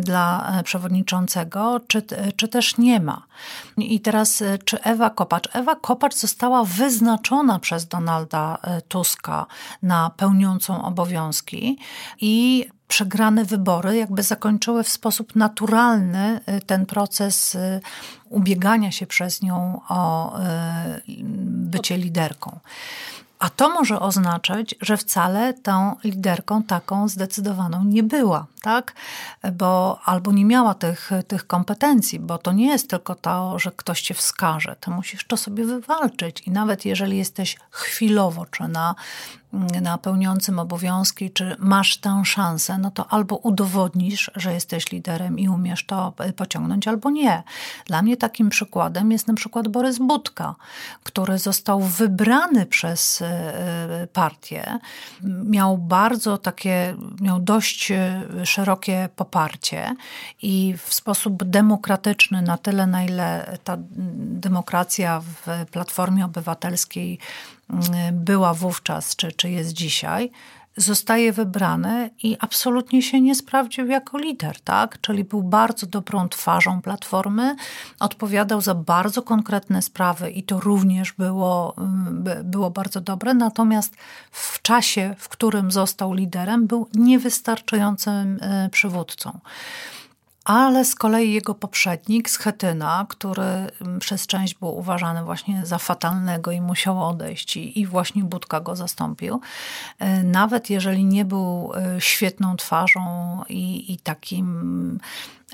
dla 0.00 0.52
przewodniczącego, 0.64 1.80
czy, 1.86 2.02
czy 2.36 2.48
też 2.48 2.78
nie 2.78 3.00
ma. 3.00 3.22
I 3.76 4.00
teraz, 4.00 4.42
czy 4.64 4.82
Ewa 4.82 5.10
Kopacz? 5.10 5.48
Ewa 5.52 5.74
Kopacz 5.74 6.14
została 6.14 6.64
wyznaczona 6.64 7.58
przez 7.58 7.86
Donalda 7.86 8.58
Tuska 8.88 9.46
na 9.82 10.10
pełniącą 10.10 10.84
obowiązki 10.84 11.78
i 12.20 12.66
przegrane 12.92 13.44
wybory 13.44 13.96
jakby 13.96 14.22
zakończyły 14.22 14.84
w 14.84 14.88
sposób 14.88 15.36
naturalny 15.36 16.40
ten 16.66 16.86
proces 16.86 17.56
ubiegania 18.28 18.90
się 18.92 19.06
przez 19.06 19.42
nią 19.42 19.80
o 19.88 20.32
bycie 21.46 21.96
liderką. 21.96 22.58
A 23.38 23.50
to 23.50 23.68
może 23.68 24.00
oznaczać, 24.00 24.74
że 24.80 24.96
wcale 24.96 25.54
tą 25.54 25.96
liderką 26.04 26.62
taką 26.62 27.08
zdecydowaną 27.08 27.84
nie 27.84 28.02
była. 28.02 28.46
Tak? 28.62 28.94
Bo 29.52 30.00
albo 30.04 30.32
nie 30.32 30.44
miała 30.44 30.74
tych, 30.74 31.10
tych 31.28 31.46
kompetencji, 31.46 32.20
bo 32.20 32.38
to 32.38 32.52
nie 32.52 32.66
jest 32.66 32.90
tylko 32.90 33.14
to, 33.14 33.58
że 33.58 33.72
ktoś 33.76 34.02
cię 34.02 34.14
wskaże. 34.14 34.76
Ty 34.80 34.90
musisz 34.90 35.26
to 35.26 35.36
sobie 35.36 35.64
wywalczyć 35.64 36.40
i 36.40 36.50
nawet 36.50 36.84
jeżeli 36.84 37.18
jesteś 37.18 37.56
chwilowo, 37.70 38.46
czy 38.46 38.68
na 38.68 38.94
na 39.82 39.98
pełniącym 39.98 40.58
obowiązki, 40.58 41.30
czy 41.30 41.56
masz 41.58 41.96
tę 41.96 42.22
szansę, 42.24 42.78
no 42.78 42.90
to 42.90 43.12
albo 43.12 43.36
udowodnisz, 43.36 44.30
że 44.36 44.54
jesteś 44.54 44.92
liderem 44.92 45.38
i 45.38 45.48
umiesz 45.48 45.86
to 45.86 46.12
pociągnąć, 46.36 46.88
albo 46.88 47.10
nie. 47.10 47.42
Dla 47.86 48.02
mnie 48.02 48.16
takim 48.16 48.48
przykładem 48.48 49.12
jest 49.12 49.28
na 49.28 49.34
przykład 49.34 49.68
Borys 49.68 49.98
Budka, 49.98 50.54
który 51.02 51.38
został 51.38 51.80
wybrany 51.80 52.66
przez 52.66 53.22
e, 53.22 54.08
partię. 54.12 54.78
Miał 55.44 55.78
bardzo 55.78 56.38
takie, 56.38 56.96
miał 57.20 57.40
dość 57.40 57.90
e, 57.90 58.22
szerokie 58.52 59.08
poparcie 59.16 59.94
i 60.42 60.74
w 60.86 60.94
sposób 60.94 61.44
demokratyczny, 61.44 62.42
na 62.42 62.58
tyle, 62.58 62.86
na 62.86 63.04
ile 63.04 63.58
ta 63.64 63.76
demokracja 64.44 65.20
w 65.20 65.66
Platformie 65.70 66.24
Obywatelskiej 66.24 67.18
była 68.12 68.54
wówczas, 68.54 69.16
czy, 69.16 69.32
czy 69.32 69.50
jest 69.50 69.72
dzisiaj, 69.72 70.30
zostaje 70.76 71.32
wybrany 71.32 72.10
i 72.22 72.36
absolutnie 72.40 73.02
się 73.02 73.20
nie 73.20 73.34
sprawdził 73.34 73.86
jako 73.86 74.18
lider, 74.18 74.60
tak? 74.60 75.00
Czyli 75.00 75.24
był 75.24 75.42
bardzo 75.42 75.86
dobrą 75.86 76.28
twarzą 76.28 76.82
platformy, 76.82 77.56
odpowiadał 78.00 78.60
za 78.60 78.74
bardzo 78.74 79.22
konkretne 79.22 79.82
sprawy 79.82 80.30
i 80.30 80.42
to 80.42 80.60
również 80.60 81.12
było, 81.12 81.74
było 82.44 82.70
bardzo 82.70 83.00
dobre, 83.00 83.34
natomiast 83.34 83.96
w 84.30 84.62
czasie, 84.62 85.14
w 85.18 85.28
którym 85.28 85.70
został 85.70 86.12
liderem, 86.12 86.66
był 86.66 86.88
niewystarczającym 86.94 88.38
e, 88.40 88.68
przywódcą 88.68 89.38
ale 90.44 90.84
z 90.84 90.94
kolei 90.94 91.32
jego 91.32 91.54
poprzednik, 91.54 92.30
Schetyna, 92.30 93.06
który 93.08 93.42
mm, 93.42 93.98
przez 94.00 94.26
część 94.26 94.54
był 94.54 94.78
uważany 94.78 95.24
właśnie 95.24 95.66
za 95.66 95.78
fatalnego 95.78 96.50
i 96.50 96.60
musiał 96.60 97.08
odejść 97.08 97.56
i, 97.56 97.80
i 97.80 97.86
właśnie 97.86 98.24
Budka 98.24 98.60
go 98.60 98.76
zastąpił, 98.76 99.40
e, 99.98 100.22
nawet 100.22 100.70
jeżeli 100.70 101.04
nie 101.04 101.24
był 101.24 101.72
e, 101.74 102.00
świetną 102.00 102.56
twarzą 102.56 103.02
i, 103.48 103.92
i 103.92 103.98
takim 103.98 105.00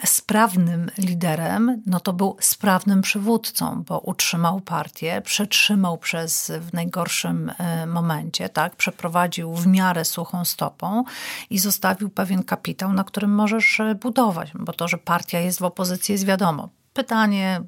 sprawnym 0.05 0.91
liderem, 0.99 1.83
no 1.87 2.01
to 2.01 2.13
był 2.13 2.37
sprawnym 2.41 3.03
przywódcą, 3.03 3.83
bo 3.87 3.99
utrzymał 3.99 4.61
partię, 4.61 5.23
przetrzymał 5.25 5.99
przez 5.99 6.53
w 6.61 6.73
najgorszym 6.73 7.53
e, 7.59 7.87
momencie, 7.87 8.49
tak, 8.49 8.77
przeprowadził 8.77 9.55
w 9.55 9.67
miarę 9.67 10.05
suchą 10.05 10.45
stopą 10.45 11.05
i 11.51 11.59
zostawił 11.59 12.11
pewien 12.11 12.43
kapitał, 12.43 12.93
na 12.93 13.05
którym 13.05 13.35
możesz 13.35 13.81
e, 13.81 13.95
budować, 13.95 14.51
bo 14.55 14.73
to, 14.73 14.89
że 14.89 14.99
partia 14.99 15.41
jest 15.41 15.59
w 15.59 15.65
opozycji 15.65 16.13
jest 16.13 16.25
wiadomo. 16.25 16.69
Pytanie 16.93 17.61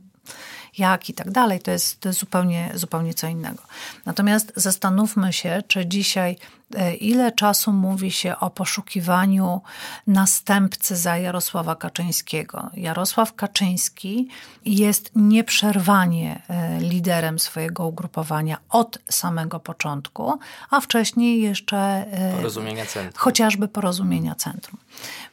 jak 0.78 1.08
i 1.08 1.14
tak 1.14 1.30
dalej, 1.30 1.60
to 1.60 1.70
jest, 1.70 2.08
zupełnie, 2.10 2.70
zupełnie 2.75 3.14
co 3.14 3.26
innego. 3.26 3.62
Natomiast 4.06 4.52
zastanówmy 4.56 5.32
się, 5.32 5.62
czy 5.66 5.87
dzisiaj 5.87 6.37
ile 7.00 7.32
czasu 7.32 7.72
mówi 7.72 8.10
się 8.10 8.36
o 8.36 8.50
poszukiwaniu 8.50 9.60
następcy 10.06 10.96
za 10.96 11.16
Jarosława 11.16 11.76
Kaczyńskiego. 11.76 12.70
Jarosław 12.74 13.34
Kaczyński 13.34 14.28
jest 14.64 15.10
nieprzerwanie 15.16 16.42
e, 16.48 16.80
liderem 16.80 17.38
swojego 17.38 17.86
ugrupowania 17.86 18.58
od 18.68 18.98
samego 19.10 19.60
początku, 19.60 20.38
a 20.70 20.80
wcześniej 20.80 21.42
jeszcze 21.42 21.76
e, 21.76 22.36
porozumienia 22.36 22.86
centrum. 22.86 23.12
chociażby 23.16 23.68
porozumienia 23.68 24.34
centrum. 24.34 24.80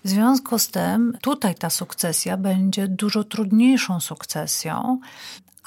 W 0.04 0.10
związku 0.10 0.60
z 0.60 0.68
tym 0.68 1.18
tutaj 1.22 1.56
ta 1.56 1.70
sukcesja 1.70 2.38
będzie 2.38 2.88
dużo 2.88 3.24
trudniejszą 3.24 4.00
sukcesją, 4.00 5.00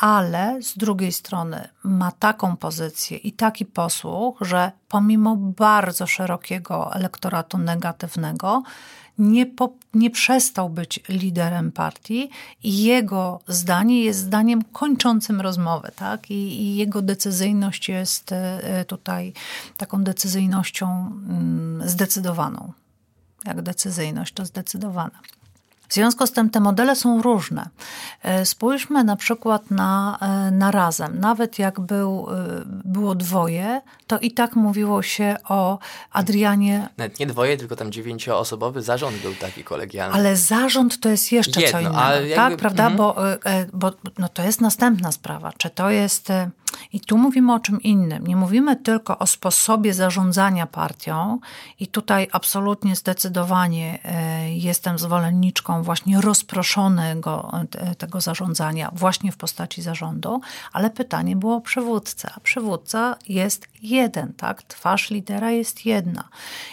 ale 0.01 0.63
z 0.63 0.79
drugiej 0.79 1.13
strony 1.13 1.69
ma 1.85 2.13
taką 2.13 2.57
pozycję 2.57 3.17
i 3.17 3.33
taki 3.33 3.67
posłuch, 3.67 4.39
że 4.41 4.73
pomimo 4.89 5.37
bardzo 5.37 6.07
szerokiego 6.07 6.95
elektoratu 6.95 7.59
negatywnego, 7.59 8.63
nie, 9.19 9.47
po, 9.47 9.73
nie 9.95 10.11
przestał 10.11 10.71
być 10.71 11.01
liderem 11.09 11.73
partii 11.73 12.31
i 12.63 12.83
jego 12.83 13.41
zdanie 13.49 14.05
jest 14.05 14.19
zdaniem 14.19 14.65
kończącym 14.65 15.41
rozmowę, 15.41 15.93
tak? 15.97 16.31
I, 16.31 16.63
i 16.63 16.77
jego 16.77 17.03
decyzyjność 17.03 17.89
jest 17.89 18.33
e, 18.33 18.85
tutaj 18.85 19.33
taką 19.77 20.05
decyzyjnością 20.05 21.07
mm, 21.29 21.89
zdecydowaną. 21.89 22.73
Jak 23.45 23.63
decyzyjność, 23.63 24.35
to 24.35 24.47
zdecydowana. 24.47 25.21
W 25.91 25.95
związku 25.95 26.27
z 26.27 26.33
tym 26.33 26.51
te 26.51 26.61
modele 26.61 26.97
są 26.97 27.23
różne. 27.23 27.69
E, 28.23 28.47
spójrzmy 28.47 29.05
na 29.05 29.17
przykład 29.17 29.71
na, 29.71 30.19
e, 30.21 30.51
na 30.51 30.71
razem. 30.71 31.21
Nawet 31.21 31.59
jak 31.59 31.81
był, 31.81 32.27
e, 32.31 32.63
było 32.67 33.15
dwoje, 33.15 33.81
to 34.07 34.19
i 34.19 34.31
tak 34.31 34.57
mówiło 34.57 35.03
się 35.03 35.37
o 35.49 35.79
Adrianie. 36.13 36.89
Nawet 36.97 37.21
nie 37.21 37.27
dwoje, 37.27 37.57
tylko 37.57 37.77
tam 37.77 37.93
dziewięcioosobowy 37.93 38.83
zarząd 38.83 39.17
był 39.17 39.35
taki 39.35 39.65
kolegialny. 39.65 40.17
Ale 40.17 40.37
zarząd 40.37 41.01
to 41.01 41.09
jest 41.09 41.33
jeszcze 41.33 41.61
Jedno, 41.61 41.79
co 41.79 41.81
innego. 41.81 42.01
Jakby, 42.11 42.35
tak, 42.35 42.57
prawda? 42.57 42.87
Mm. 42.87 42.97
Bo, 42.97 43.17
bo 43.73 43.93
no 44.19 44.29
to 44.29 44.43
jest 44.43 44.61
następna 44.61 45.13
sprawa. 45.13 45.53
Czy 45.57 45.71
to 45.71 45.91
jest 45.91 46.33
i 46.93 47.01
tu 47.01 47.19
mówimy 47.19 47.55
o 47.55 47.61
czym 47.61 47.83
innym. 47.83 48.27
Nie 48.27 48.37
mówimy 48.37 48.77
tylko 48.77 49.19
o 49.19 49.27
sposobie 49.27 49.95
zarządzania 49.95 50.67
partią, 50.67 51.39
i 51.81 51.87
tutaj 51.87 52.29
absolutnie 52.33 52.97
zdecydowanie 52.97 53.99
e, 54.05 54.55
jestem 54.55 54.99
zwolenniczką 54.99 55.83
właśnie 55.83 56.21
rozproszonego 56.21 57.51
e, 57.75 57.95
tego 57.95 58.21
zarządzania, 58.21 58.91
właśnie 58.93 59.33
w 59.33 59.37
postaci 59.37 59.83
zarządu, 59.83 60.41
ale 60.73 60.91
pytanie 60.91 61.37
było 61.37 61.57
o 61.57 61.61
przywódcę. 61.61 62.31
A 62.37 62.41
przywódca 62.41 63.17
jest 63.29 63.69
jeden, 63.83 64.33
tak? 64.33 64.63
Twarz 64.63 65.11
lidera 65.11 65.51
jest 65.51 65.87
jedna. 65.87 66.29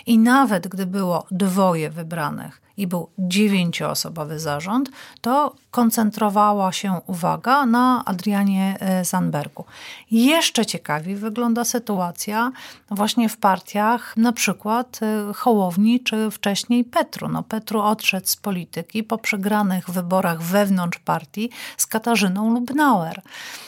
I 0.05 0.19
nawet 0.19 0.67
gdy 0.67 0.85
było 0.85 1.25
dwoje 1.31 1.89
wybranych, 1.89 2.66
i 2.77 2.87
był 2.87 3.09
dziewięcioosobowy 3.19 4.39
zarząd, 4.39 4.89
to 5.21 5.55
koncentrowała 5.71 6.71
się 6.71 7.01
uwaga 7.07 7.65
na 7.65 8.03
Adrianie 8.05 8.77
e, 8.79 9.05
Zandbergu. 9.05 9.65
Jeszcze 10.11 10.65
ciekawiej 10.65 11.15
wygląda 11.15 11.65
sytuacja 11.65 12.51
właśnie 12.91 13.29
w 13.29 13.37
partiach, 13.37 14.17
na 14.17 14.33
przykład 14.33 14.99
e, 15.01 15.33
Hołowni 15.33 15.99
czy 15.99 16.31
wcześniej 16.31 16.83
Petru. 16.83 17.27
No, 17.27 17.43
Petru 17.43 17.81
odszedł 17.81 18.27
z 18.27 18.35
polityki 18.35 19.03
po 19.03 19.17
przegranych 19.17 19.89
wyborach 19.89 20.41
wewnątrz 20.41 20.99
partii 20.99 21.49
z 21.77 21.87
Katarzyną 21.87 22.53
Lubnauer. 22.53 23.21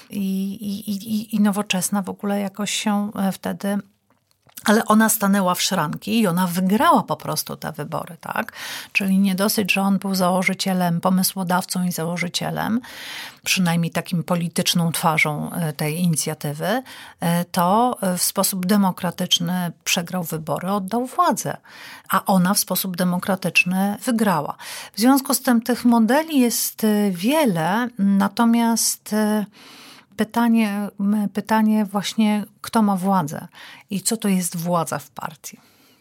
I, 0.10 0.54
i, 0.54 0.90
i, 0.92 1.36
i 1.36 1.40
nowoczesna 1.40 2.02
w 2.02 2.10
ogóle 2.10 2.40
jakoś 2.40 2.72
się 2.72 3.12
e, 3.16 3.32
wtedy 3.32 3.78
ale 4.66 4.86
ona 4.86 5.10
stanęła 5.10 5.56
w 5.56 5.62
szranki 5.62 6.20
i 6.20 6.28
ona 6.28 6.48
wygrała 6.48 7.04
po 7.04 7.16
prostu 7.16 7.56
te 7.56 7.72
wybory, 7.72 8.18
tak? 8.22 8.54
Czyli 8.92 9.18
nie 9.18 9.36
dosyć, 9.36 9.74
że 9.74 9.82
on 9.82 9.98
był 9.98 10.16
założycielem, 10.16 11.02
pomysłodawcą 11.02 11.84
i 11.84 11.92
założycielem, 11.92 12.82
przynajmniej 13.44 13.92
takim 13.92 14.24
polityczną 14.24 14.92
twarzą 14.92 15.52
e, 15.52 15.74
tej 15.74 16.00
inicjatywy, 16.00 16.84
e, 17.20 17.46
to 17.46 17.98
w 18.18 18.22
sposób 18.22 18.66
demokratyczny 18.66 19.72
przegrał 19.84 20.24
wybory, 20.24 20.72
oddał 20.72 21.06
władzę, 21.06 21.58
a 22.10 22.26
ona 22.26 22.54
w 22.54 22.60
sposób 22.60 22.98
demokratyczny 22.98 23.98
wygrała. 24.06 24.56
W 24.94 25.00
związku 25.00 25.34
z 25.34 25.42
tym 25.42 25.62
tych 25.62 25.86
modeli 25.86 26.40
jest 26.40 26.84
e, 26.84 27.12
wiele, 27.12 27.88
natomiast 28.00 29.16
pytanie, 30.20 30.90
pytanie 31.34 31.86
właśnie, 31.86 32.46
kto 32.62 32.82
ma 32.82 32.96
władzę 32.96 33.48
i 33.90 34.02
co 34.02 34.18
to 34.18 34.28
jest 34.28 34.58
władza 34.58 35.00
w 35.00 35.10
partii. 35.10 35.60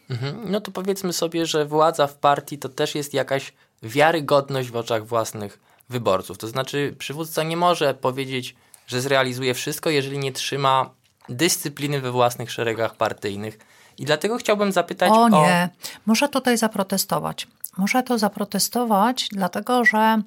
Mhm. 0.09 0.51
No 0.51 0.61
to 0.61 0.71
powiedzmy 0.71 1.13
sobie, 1.13 1.45
że 1.45 1.65
władza 1.65 2.07
w 2.07 2.15
partii 2.15 2.57
to 2.57 2.69
też 2.69 2.95
jest 2.95 3.13
jakaś 3.13 3.53
wiarygodność 3.83 4.69
w 4.69 4.75
oczach 4.75 5.05
własnych 5.05 5.59
wyborców. 5.89 6.37
To 6.37 6.47
znaczy, 6.47 6.95
przywódca 6.97 7.43
nie 7.43 7.57
może 7.57 7.93
powiedzieć, 7.93 8.55
że 8.87 9.01
zrealizuje 9.01 9.53
wszystko, 9.53 9.89
jeżeli 9.89 10.17
nie 10.17 10.31
trzyma 10.31 10.89
dyscypliny 11.29 12.01
we 12.01 12.11
własnych 12.11 12.51
szeregach 12.51 12.95
partyjnych. 12.95 13.57
I 13.97 14.05
dlatego 14.05 14.37
chciałbym 14.37 14.71
zapytać 14.71 15.11
o... 15.11 15.29
nie, 15.29 15.69
o... 15.73 15.89
muszę 16.05 16.29
tutaj 16.29 16.57
zaprotestować. 16.57 17.47
Muszę 17.77 18.03
to 18.03 18.17
zaprotestować, 18.17 19.29
dlatego 19.31 19.85
że 19.85 20.21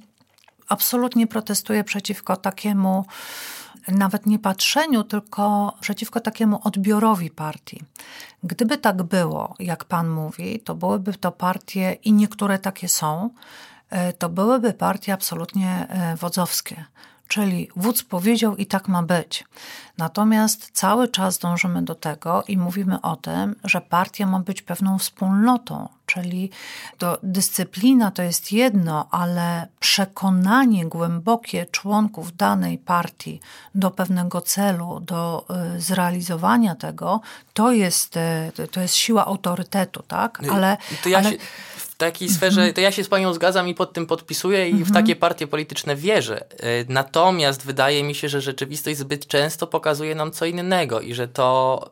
absolutnie 0.69 1.27
protestuję 1.27 1.85
przeciwko 1.85 2.37
takiemu 2.37 3.05
nawet 3.89 4.27
nie 4.27 4.39
patrzeniu, 4.39 5.05
tylko 5.05 5.75
przeciwko 5.81 6.21
takiemu 6.21 6.61
odbiorowi 6.65 7.31
partii. 7.31 7.83
Gdyby 8.43 8.79
tak 8.79 9.03
było, 9.03 9.55
jak 9.59 9.85
pan 9.85 10.09
mówi, 10.09 10.61
to 10.61 10.75
byłyby 10.75 11.15
to 11.15 11.33
partie, 11.33 11.93
i 11.93 12.13
niektóre 12.13 12.59
takie 12.59 12.89
są, 12.89 13.31
e, 13.91 14.13
to 14.13 14.29
byłyby 14.29 14.73
partie 14.73 15.13
absolutnie 15.13 15.87
e, 15.89 16.17
wodzowskie. 16.17 16.85
Czyli 17.29 17.69
wódz 17.77 18.03
powiedział 18.03 18.57
i 18.57 18.67
tak 18.67 18.89
ma 18.89 19.03
być. 19.03 19.45
Natomiast 19.99 20.71
cały 20.73 21.09
czas 21.09 21.39
dążymy 21.39 21.83
do 21.83 21.95
tego 21.95 22.45
i 22.49 22.59
mówimy 22.59 23.01
o 23.01 23.17
tym, 23.17 23.57
że 23.65 23.81
partia 23.81 24.27
ma 24.27 24.41
być 24.41 24.63
pewną 24.63 24.99
wspólnotą, 24.99 25.89
czyli 26.07 26.51
to 26.99 27.19
dyscyplina 27.23 28.11
to 28.11 28.23
jest 28.23 28.53
jedno, 28.53 29.09
ale 29.11 29.69
przekonanie 29.81 30.87
głębokie 30.87 31.67
członków 31.67 32.37
danej 32.37 32.79
partii 32.79 33.41
do 33.75 33.91
pewnego 33.91 34.41
celu, 34.41 35.01
do 35.01 35.47
y, 35.77 35.81
zrealizowania 35.81 36.75
tego, 36.75 37.21
to 37.55 37.73
jest, 37.73 38.17
y, 38.17 38.69
to 38.69 38.81
jest 38.81 38.95
siła 38.95 39.27
autorytetu, 39.27 40.03
tak? 40.03 40.43
Ale, 40.53 40.77
to 41.03 41.09
ja 41.09 41.19
ale... 41.19 41.31
się 41.31 41.37
w 41.93 41.97
takiej 41.97 42.29
sferze, 42.29 42.73
to 42.73 42.81
ja 42.81 42.93
się 42.93 43.05
z 43.05 43.09
panią 43.09 43.35
zgadzam 43.35 43.69
i 43.69 43.75
pod 43.75 43.93
tym 43.93 44.07
podpisuję 44.07 44.69
i 44.69 44.73
w 44.73 44.89
mhm. 44.89 44.95
takie 44.95 45.17
partie 45.17 45.47
polityczne 45.47 45.97
wierzę. 45.97 46.45
Y, 46.53 46.87
natomiast 46.89 47.67
wydaje 47.67 48.03
mi 48.03 48.15
się, 48.15 48.29
że 48.29 48.41
rzeczywistość 48.41 48.99
zbyt 48.99 49.27
często 49.27 49.67
pokazuje 49.67 50.15
nam 50.15 50.33
co 50.33 50.47
innego 50.47 51.01
i 51.01 51.15
że 51.15 51.29
to 51.29 51.91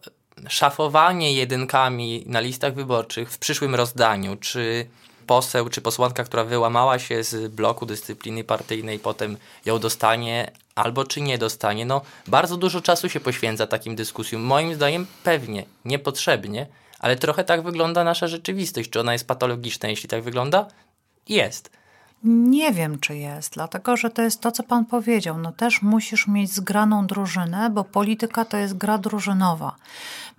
szafowanie 0.48 1.32
jedynkami 1.32 2.24
na 2.26 2.40
listach 2.40 2.74
wyborczych 2.74 3.32
w 3.32 3.38
przyszłym 3.38 3.74
rozdaniu, 3.74 4.36
czy 4.36 4.86
poseł 5.26 5.68
czy 5.68 5.80
posłanka, 5.80 6.24
która 6.24 6.44
wyłamała 6.44 6.98
się 6.98 7.24
z 7.24 7.52
bloku 7.52 7.86
dyscypliny 7.86 8.44
partyjnej, 8.44 8.98
potem 8.98 9.36
ją 9.64 9.78
dostanie 9.78 10.50
albo 10.74 11.04
czy 11.04 11.20
nie 11.20 11.38
dostanie. 11.38 11.86
No, 11.86 12.00
bardzo 12.26 12.56
dużo 12.56 12.80
czasu 12.80 13.08
się 13.08 13.20
poświęca 13.20 13.66
takim 13.66 13.96
dyskusjom. 13.96 14.42
Moim 14.42 14.74
zdaniem 14.74 15.06
pewnie, 15.24 15.64
niepotrzebnie, 15.84 16.66
ale 17.00 17.16
trochę 17.16 17.44
tak 17.44 17.62
wygląda 17.62 18.04
nasza 18.04 18.28
rzeczywistość. 18.28 18.90
Czy 18.90 19.00
ona 19.00 19.12
jest 19.12 19.26
patologiczna, 19.26 19.88
jeśli 19.88 20.08
tak 20.08 20.22
wygląda? 20.22 20.66
Jest. 21.28 21.70
Nie 22.24 22.72
wiem, 22.72 22.98
czy 22.98 23.16
jest, 23.16 23.52
dlatego 23.52 23.96
że 23.96 24.10
to 24.10 24.22
jest 24.22 24.40
to, 24.40 24.52
co 24.52 24.62
pan 24.62 24.84
powiedział. 24.84 25.38
No 25.38 25.52
też 25.52 25.82
musisz 25.82 26.26
mieć 26.26 26.52
zgraną 26.52 27.06
drużynę, 27.06 27.70
bo 27.70 27.84
polityka 27.84 28.44
to 28.44 28.56
jest 28.56 28.76
gra 28.76 28.98
drużynowa. 28.98 29.76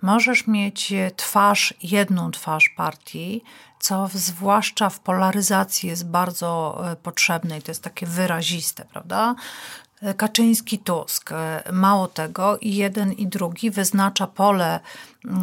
Możesz 0.02 0.46
mieć 0.46 0.92
twarz, 1.16 1.74
jedną 1.82 2.30
twarz 2.30 2.68
partii, 2.76 3.44
co 3.80 4.08
zwłaszcza 4.14 4.90
w 4.90 5.00
polaryzacji 5.00 5.88
jest 5.88 6.06
bardzo 6.08 6.80
e, 6.92 6.96
potrzebne 6.96 7.58
i 7.58 7.62
to 7.62 7.70
jest 7.70 7.82
takie 7.82 8.06
wyraziste, 8.06 8.84
prawda? 8.84 9.34
Kaczyński, 10.16 10.78
Tusk. 10.78 11.30
Mało 11.72 12.08
tego, 12.08 12.58
i 12.58 12.74
jeden 12.74 13.12
i 13.12 13.26
drugi 13.26 13.70
wyznacza 13.70 14.26
pole 14.26 14.80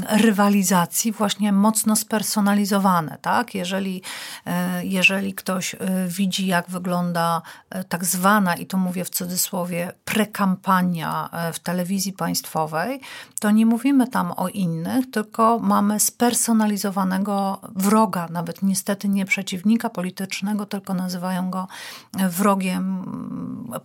rywalizacji 0.10 1.12
właśnie 1.12 1.52
mocno 1.52 1.96
spersonalizowane. 1.96 3.18
Tak? 3.22 3.56
Jeżeli, 3.56 4.02
e, 4.46 4.86
jeżeli 4.86 5.34
ktoś 5.34 5.76
e, 5.76 5.80
widzi, 6.08 6.48
jak 6.48 6.70
wygląda 6.70 7.42
e, 7.70 7.84
tak 7.84 8.06
zwana, 8.06 8.56
i 8.56 8.66
to 8.66 8.78
mówię 8.78 9.06
w 9.06 9.10
cudzysłowie, 9.10 9.92
prekampania 10.06 11.30
w 11.54 11.60
telewizji 11.60 12.14
państwowej, 12.14 13.02
to 13.40 13.52
nie 13.52 13.66
mówimy 13.66 14.08
tam 14.08 14.32
o 14.32 14.48
innych, 14.48 15.12
tylko 15.12 15.60
mamy 15.60 16.00
spersonalizowanego 16.00 17.62
wroga, 17.76 18.28
nawet 18.32 18.64
niestety 18.64 19.10
nie 19.10 19.26
przeciwnika 19.26 19.90
politycznego, 19.90 20.66
tylko 20.66 20.94
nazywają 20.94 21.50
go 21.50 21.68
wrogiem 22.14 23.06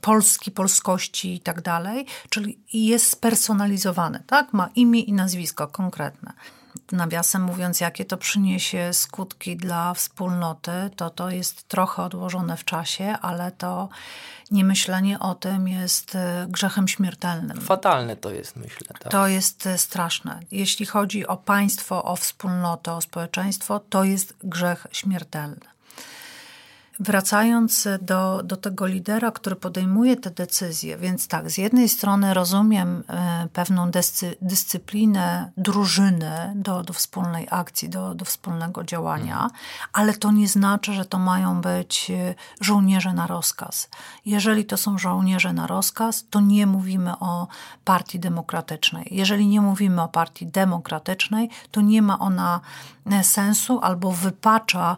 Polski, 0.01 0.51
polskości 0.51 1.35
i 1.35 1.41
tak 1.41 1.63
dalej, 1.63 2.07
czyli 2.29 2.59
jest 2.73 3.11
spersonalizowany, 3.11 4.23
tak? 4.27 4.53
ma 4.53 4.69
imię 4.75 5.01
i 5.01 5.13
nazwisko 5.13 5.69
konkretne. 5.85 6.33
Nawiasem 6.93 7.43
mówiąc, 7.43 7.81
jakie 7.81 8.05
to 8.05 8.17
przyniesie 8.17 8.93
skutki 8.93 9.57
dla 9.57 9.95
wspólnoty, 9.95 10.91
to 10.97 11.11
to 11.11 11.31
jest 11.31 11.69
trochę 11.69 12.03
odłożone 12.03 12.57
w 12.57 12.65
czasie, 12.65 13.17
ale 13.23 13.53
to 13.53 13.89
niemyślenie 14.51 15.19
o 15.19 15.35
tym 15.35 15.69
jest 15.69 16.15
e, 16.15 16.47
grzechem 16.49 16.89
śmiertelnym. 16.89 17.61
Fatalne 17.61 18.17
to 18.17 18.31
jest, 18.31 18.57
myślę. 18.57 18.87
Tak? 18.99 19.13
To 19.13 19.29
jest 19.29 19.67
e, 19.67 19.79
straszne. 19.79 20.41
Jeśli 20.51 20.87
chodzi 20.87 21.27
o 21.27 21.37
państwo, 21.37 22.05
o 22.05 22.17
wspólnotę, 22.17 22.93
o 22.93 23.01
społeczeństwo, 23.01 23.81
to 23.81 24.05
jest 24.05 24.35
grzech 24.43 24.87
śmiertelny. 24.93 25.74
Wracając 27.01 27.89
do, 28.01 28.43
do 28.45 28.57
tego 28.57 28.87
lidera, 28.87 29.31
który 29.31 29.57
podejmuje 29.57 30.17
te 30.17 30.31
decyzje, 30.31 30.97
więc 30.97 31.29
tak, 31.29 31.51
z 31.51 31.59
jednej 31.59 31.89
strony 31.89 32.35
rozumiem 32.35 33.05
e, 33.09 33.49
pewną 33.53 33.91
dyscy, 33.91 34.37
dyscyplinę 34.43 35.53
drużyny 35.57 36.53
do, 36.55 36.83
do 36.83 36.93
wspólnej 36.93 37.47
akcji, 37.51 37.89
do, 37.89 38.15
do 38.15 38.25
wspólnego 38.25 38.85
działania, 38.85 39.35
mhm. 39.35 39.51
ale 39.93 40.13
to 40.13 40.33
nie 40.33 40.49
znaczy, 40.49 40.93
że 40.93 41.05
to 41.05 41.19
mają 41.19 41.61
być 41.61 42.11
e, 42.11 42.35
żołnierze 42.61 43.13
na 43.13 43.27
rozkaz. 43.27 43.89
Jeżeli 44.27 44.65
to 44.65 44.77
są 44.77 44.99
żołnierze 44.99 45.53
na 45.53 45.67
rozkaz, 45.67 46.25
to 46.31 46.41
nie 46.41 46.67
mówimy 46.67 47.19
o 47.19 47.49
partii 47.85 48.21
demokratycznej. 48.21 49.09
Jeżeli 49.11 49.47
nie 49.47 49.61
mówimy 49.61 50.03
o 50.03 50.09
partii 50.09 50.47
demokratycznej, 50.47 51.51
to 51.71 51.81
nie 51.81 52.03
ma 52.03 52.19
ona 52.19 52.61
e, 53.07 53.25
sensu 53.25 53.81
albo 53.83 54.13
wypacza 54.13 54.97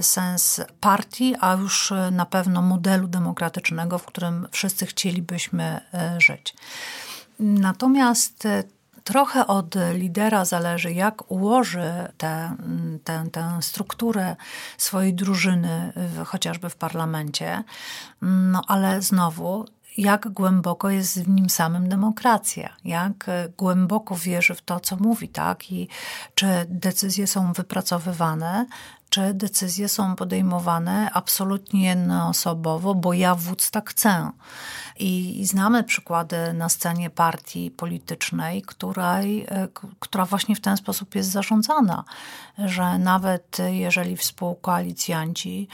sens 0.00 0.60
partii, 0.80 1.34
a 1.40 1.52
już 1.52 1.92
e, 1.92 2.10
na 2.10 2.26
pewno 2.26 2.62
modelu 2.62 3.08
demokratycznego, 3.08 3.98
w 3.98 4.06
którym 4.06 4.48
wszyscy 4.50 4.86
chcielibyśmy 4.86 5.80
e, 5.94 6.20
żyć. 6.20 6.54
Natomiast 7.40 8.48
trochę 9.04 9.46
od 9.46 9.74
lidera 9.94 10.44
zależy, 10.44 10.92
jak 10.92 11.30
ułoży 11.30 11.92
tę, 12.16 12.56
tę, 13.04 13.26
tę 13.32 13.58
strukturę 13.60 14.36
swojej 14.78 15.14
drużyny, 15.14 15.92
chociażby 16.26 16.70
w 16.70 16.76
parlamencie. 16.76 17.64
No 18.22 18.62
ale 18.66 19.02
znowu 19.02 19.64
jak 19.98 20.28
głęboko 20.28 20.90
jest 20.90 21.24
w 21.24 21.28
nim 21.28 21.50
samym 21.50 21.88
demokracja, 21.88 22.76
jak 22.84 23.30
głęboko 23.58 24.16
wierzy 24.16 24.54
w 24.54 24.62
to, 24.62 24.80
co 24.80 24.96
mówi, 24.96 25.28
tak? 25.28 25.72
I 25.72 25.88
czy 26.34 26.46
decyzje 26.68 27.26
są 27.26 27.52
wypracowywane, 27.52 28.66
czy 29.08 29.34
decyzje 29.34 29.88
są 29.88 30.16
podejmowane 30.16 31.10
absolutnie 31.14 31.84
jednoosobowo, 31.84 32.94
bo 32.94 33.12
ja 33.12 33.34
wódz 33.34 33.70
tak 33.70 33.90
chcę. 33.90 34.30
I, 34.98 35.42
znamy 35.46 35.84
przykłady 35.84 36.52
na 36.52 36.68
scenie 36.68 37.10
partii 37.10 37.70
politycznej, 37.70 38.62
której, 38.62 39.46
e, 39.48 39.68
która 39.98 40.24
właśnie 40.24 40.56
w 40.56 40.60
ten 40.60 40.76
sposób 40.76 41.14
jest 41.14 41.30
zarządzana, 41.30 42.04
że 42.58 42.98
nawet 42.98 43.56
jeżeli 43.70 44.16
współkoalicjanci 44.16 45.68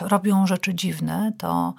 robią 0.00 0.46
rzeczy 0.46 0.74
dziwne, 0.74 1.32
to 1.38 1.74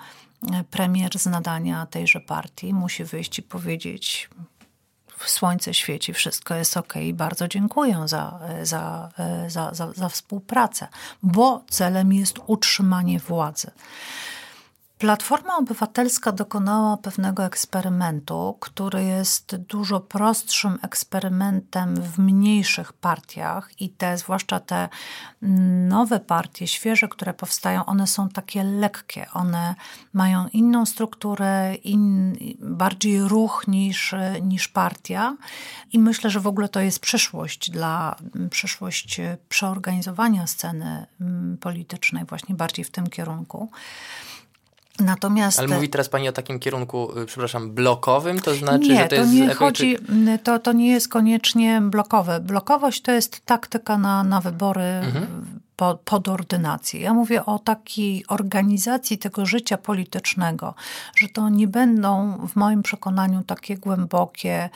premier 0.71 1.19
z 1.19 1.25
nadania 1.25 1.85
tejże 1.85 2.19
partii 2.19 2.73
musi 2.73 3.03
wyjść 3.03 3.39
i 3.39 3.43
powiedzieć: 3.43 4.29
słońce 5.25 5.73
świeci, 5.73 6.13
wszystko 6.13 6.55
jest 6.55 6.77
ok, 6.77 6.93
bardzo 7.13 7.47
dziękuję 7.47 8.03
za, 8.05 8.39
za, 8.63 9.09
za, 9.47 9.73
za, 9.73 9.93
za 9.93 10.09
współpracę, 10.09 10.87
bo 11.23 11.61
celem 11.69 12.13
jest 12.13 12.39
utrzymanie 12.47 13.19
władzy. 13.19 13.71
Platforma 14.99 15.57
Obywatelska 15.57 16.31
dokonała 16.31 16.97
pewnego 16.97 17.45
eksperymentu, 17.45 18.57
który 18.59 19.03
jest 19.03 19.55
dużo 19.55 19.99
prostszym 19.99 20.79
eksperymentem 20.81 21.95
w 22.01 22.17
mniejszych 22.17 22.93
partiach 22.93 23.81
i 23.81 23.89
te, 23.89 24.17
zwłaszcza 24.17 24.59
te 24.59 24.89
nowe 25.87 26.19
partie, 26.19 26.67
świeże, 26.67 27.07
które 27.07 27.33
powstają, 27.33 27.85
one 27.85 28.07
są 28.07 28.29
takie 28.29 28.63
lekkie, 28.63 29.25
one 29.33 29.75
mają 30.13 30.47
inną 30.47 30.85
strukturę, 30.85 31.75
in, 31.75 32.35
bardziej 32.59 33.21
ruch 33.21 33.63
niż, 33.67 34.15
niż 34.41 34.67
partia 34.67 35.35
i 35.91 35.99
myślę, 35.99 36.29
że 36.29 36.39
w 36.39 36.47
ogóle 36.47 36.69
to 36.69 36.79
jest 36.79 36.99
przyszłość 36.99 37.71
dla 37.71 38.15
przyszłość 38.49 39.21
przeorganizowania 39.49 40.47
sceny 40.47 41.05
mm, 41.21 41.57
politycznej 41.57 42.25
właśnie 42.25 42.55
bardziej 42.55 42.85
w 42.85 42.91
tym 42.91 43.07
kierunku. 43.07 43.69
Natomiast... 44.99 45.59
Ale 45.59 45.67
mówi 45.67 45.89
teraz 45.89 46.09
Pani 46.09 46.29
o 46.29 46.31
takim 46.31 46.59
kierunku, 46.59 47.19
y, 47.19 47.25
przepraszam, 47.25 47.71
blokowym, 47.71 48.39
to 48.39 48.55
znaczy, 48.55 48.87
nie, 48.87 48.95
że 48.95 49.03
to, 49.03 49.09
to 49.09 49.15
jest... 49.15 49.33
Nie 49.33 49.53
chodzi, 49.53 49.97
to, 50.43 50.59
to 50.59 50.73
nie 50.73 50.91
jest 50.91 51.07
koniecznie 51.07 51.81
blokowe. 51.81 52.39
Blokowość 52.39 53.01
to 53.01 53.11
jest 53.11 53.45
taktyka 53.45 53.97
na, 53.97 54.23
na 54.23 54.41
wybory 54.41 54.81
mhm 54.81 55.59
pod 56.05 56.27
ordynacji. 56.27 57.01
Ja 57.01 57.13
mówię 57.13 57.45
o 57.45 57.59
takiej 57.59 58.27
organizacji 58.27 59.17
tego 59.17 59.45
życia 59.45 59.77
politycznego, 59.77 60.73
że 61.15 61.27
to 61.27 61.49
nie 61.49 61.67
będą 61.67 62.37
w 62.47 62.55
moim 62.55 62.83
przekonaniu 62.83 63.43
takie 63.43 63.77
głębokie 63.77 64.69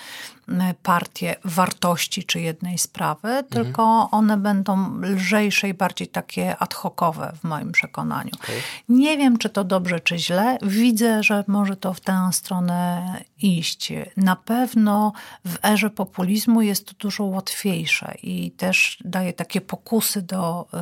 partie 0.83 1.35
wartości 1.43 2.23
czy 2.23 2.41
jednej 2.41 2.77
sprawy, 2.77 3.27
mhm. 3.27 3.45
tylko 3.45 4.09
one 4.11 4.37
będą 4.37 5.01
lżejsze 5.01 5.69
i 5.69 5.73
bardziej 5.73 6.07
takie 6.07 6.57
ad 6.57 6.73
hocowe 6.73 7.33
w 7.39 7.43
moim 7.43 7.71
przekonaniu. 7.71 8.31
Okay. 8.43 8.55
Nie 8.89 9.17
wiem, 9.17 9.37
czy 9.37 9.49
to 9.49 9.63
dobrze, 9.63 9.99
czy 9.99 10.17
źle. 10.17 10.57
Widzę, 10.61 11.23
że 11.23 11.43
może 11.47 11.75
to 11.77 11.93
w 11.93 11.99
tę 11.99 12.29
stronę 12.31 13.03
iść. 13.41 13.93
Na 14.17 14.35
pewno 14.35 15.13
w 15.45 15.65
erze 15.65 15.89
populizmu 15.89 16.61
jest 16.61 16.87
to 16.87 16.93
dużo 16.99 17.23
łatwiejsze 17.23 18.15
i 18.23 18.51
też 18.51 18.97
daje 19.05 19.33
takie 19.33 19.61
pokusy 19.61 20.21
do 20.21 20.67
y, 20.73 20.77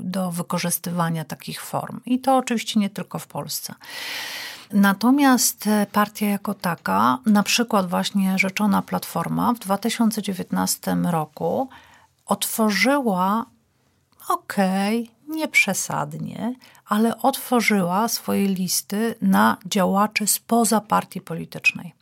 do 0.00 0.30
wykorzystywania 0.30 1.24
takich 1.24 1.62
form. 1.62 2.00
I 2.06 2.18
to 2.18 2.36
oczywiście 2.36 2.80
nie 2.80 2.90
tylko 2.90 3.18
w 3.18 3.26
Polsce. 3.26 3.74
Natomiast 4.72 5.68
partia 5.92 6.26
jako 6.26 6.54
taka, 6.54 7.18
na 7.26 7.42
przykład 7.42 7.88
właśnie 7.88 8.38
rzeczona 8.38 8.82
Platforma 8.82 9.52
w 9.52 9.58
2019 9.58 10.96
roku 11.10 11.68
otworzyła, 12.26 13.46
okej, 14.28 15.02
okay, 15.02 15.36
nie 15.36 15.48
przesadnie, 15.48 16.54
ale 16.86 17.18
otworzyła 17.18 18.08
swoje 18.08 18.48
listy 18.48 19.14
na 19.22 19.56
działaczy 19.66 20.26
spoza 20.26 20.80
partii 20.80 21.20
politycznej 21.20 21.94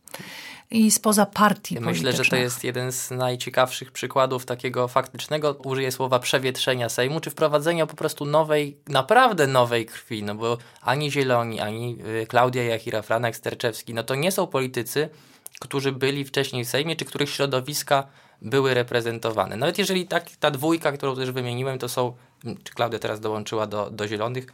i 0.73 0.91
spoza 0.91 1.25
partii 1.25 1.79
Myślę, 1.79 2.13
że 2.13 2.25
to 2.25 2.35
jest 2.35 2.63
jeden 2.63 2.91
z 2.91 3.11
najciekawszych 3.11 3.91
przykładów 3.91 4.45
takiego 4.45 4.87
faktycznego, 4.87 5.53
użyję 5.63 5.91
słowa 5.91 6.19
przewietrzenia 6.19 6.89
Sejmu, 6.89 7.19
czy 7.19 7.29
wprowadzenia 7.29 7.85
po 7.85 7.95
prostu 7.95 8.25
nowej, 8.25 8.77
naprawdę 8.87 9.47
nowej 9.47 9.85
krwi, 9.85 10.23
no 10.23 10.35
bo 10.35 10.57
ani 10.81 11.11
Zieloni, 11.11 11.59
ani 11.59 11.97
y, 12.21 12.27
Klaudia 12.27 12.63
Jachira, 12.63 13.01
Franek 13.01 13.35
Sterczewski, 13.35 13.93
no 13.93 14.03
to 14.03 14.15
nie 14.15 14.31
są 14.31 14.47
politycy, 14.47 15.09
którzy 15.59 15.91
byli 15.91 16.25
wcześniej 16.25 16.65
w 16.65 16.69
Sejmie, 16.69 16.95
czy 16.95 17.05
których 17.05 17.29
środowiska 17.29 18.07
były 18.41 18.73
reprezentowane. 18.73 19.57
Nawet 19.57 19.77
jeżeli 19.77 20.07
tak, 20.07 20.29
ta 20.39 20.51
dwójka, 20.51 20.91
którą 20.91 21.15
też 21.15 21.31
wymieniłem, 21.31 21.79
to 21.79 21.89
są, 21.89 22.13
czy 22.63 22.73
Klaudia 22.73 22.99
teraz 22.99 23.19
dołączyła 23.19 23.67
do, 23.67 23.89
do 23.89 24.07
Zielonych, 24.07 24.47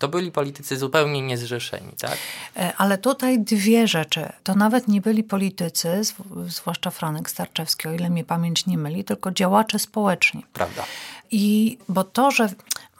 to 0.00 0.08
byli 0.08 0.32
politycy 0.32 0.76
zupełnie 0.76 1.22
niezrzeszeni, 1.22 1.92
tak? 2.00 2.16
E, 2.56 2.72
ale 2.76 2.98
tutaj 2.98 3.40
dwie 3.40 3.88
rzeczy. 3.88 4.32
To 4.44 4.54
nawet 4.54 4.88
nie 4.88 5.00
byli 5.00 5.24
politycy, 5.24 6.00
zwłaszcza 6.46 6.90
Franek 6.90 7.30
Starczewski, 7.30 7.88
o 7.88 7.92
ile 7.92 8.10
mnie 8.10 8.24
pamięć 8.24 8.66
nie 8.66 8.78
myli, 8.78 9.04
tylko 9.04 9.30
działacze 9.30 9.78
społeczni. 9.78 10.44
Prawda. 10.52 10.84
I 11.30 11.78
bo 11.88 12.04
to, 12.04 12.30
że 12.30 12.48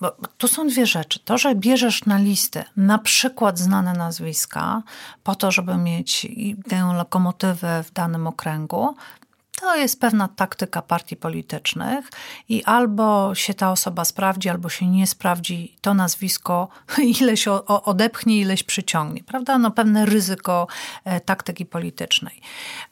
bo 0.00 0.16
tu 0.38 0.48
są 0.48 0.66
dwie 0.66 0.86
rzeczy. 0.86 1.20
To, 1.24 1.38
że 1.38 1.54
bierzesz 1.54 2.04
na 2.06 2.18
listę 2.18 2.64
na 2.76 2.98
przykład 2.98 3.58
znane 3.58 3.92
nazwiska, 3.92 4.82
po 5.24 5.34
to, 5.34 5.50
żeby 5.50 5.76
mieć 5.76 6.26
tę 6.68 6.92
lokomotywę 6.96 7.84
w 7.84 7.92
danym 7.92 8.26
okręgu, 8.26 8.94
to 9.60 9.76
jest 9.76 10.00
pewna 10.00 10.28
taktyka 10.28 10.82
partii 10.82 11.16
politycznych 11.16 12.10
i 12.48 12.64
albo 12.64 13.34
się 13.34 13.54
ta 13.54 13.70
osoba 13.70 14.04
sprawdzi, 14.04 14.48
albo 14.48 14.68
się 14.68 14.86
nie 14.86 15.06
sprawdzi, 15.06 15.76
to 15.80 15.94
nazwisko 15.94 16.68
ileś 17.20 17.48
odepchnie, 17.66 18.40
ileś 18.40 18.62
przyciągnie, 18.62 19.24
prawda? 19.24 19.58
No 19.58 19.70
pewne 19.70 20.06
ryzyko 20.06 20.66
e, 21.04 21.20
taktyki 21.20 21.66
politycznej. 21.66 22.40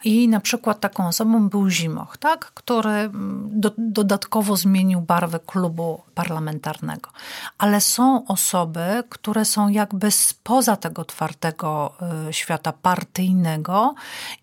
I 0.05 0.29
na 0.29 0.41
przykład 0.41 0.81
taką 0.81 1.09
osobą 1.09 1.49
był 1.49 1.71
Zimoch, 1.71 2.17
tak? 2.17 2.53
który 2.55 2.91
mm, 2.91 3.51
do, 3.61 3.71
dodatkowo 3.79 4.57
zmienił 4.57 5.01
barwę 5.01 5.41
klubu 5.47 6.03
parlamentarnego. 6.15 7.11
Ale 7.59 7.81
są 7.81 8.27
osoby, 8.27 9.03
które 9.09 9.45
są 9.45 9.69
jakby 9.69 10.11
spoza 10.11 10.77
tego 10.77 11.05
twardego 11.05 11.95
e, 12.29 12.33
świata 12.33 12.73
partyjnego 12.73 13.95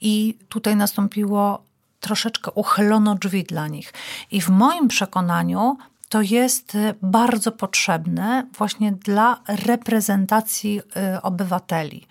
i 0.02 0.38
tutaj 0.50 0.76
nastąpiło 0.76 1.65
troszeczkę 2.06 2.52
uchylono 2.52 3.16
drzwi 3.16 3.44
dla 3.44 3.68
nich. 3.68 3.94
I 4.32 4.42
w 4.42 4.50
moim 4.50 4.88
przekonaniu 4.88 5.78
to 6.10 6.22
jest 6.22 6.76
y, 6.76 6.94
bardzo 7.02 7.52
potrzebne 7.52 8.48
właśnie 8.58 8.92
dla 8.92 9.42
reprezentacji 9.48 10.82
y, 11.16 11.22
obywateli. 11.22 12.08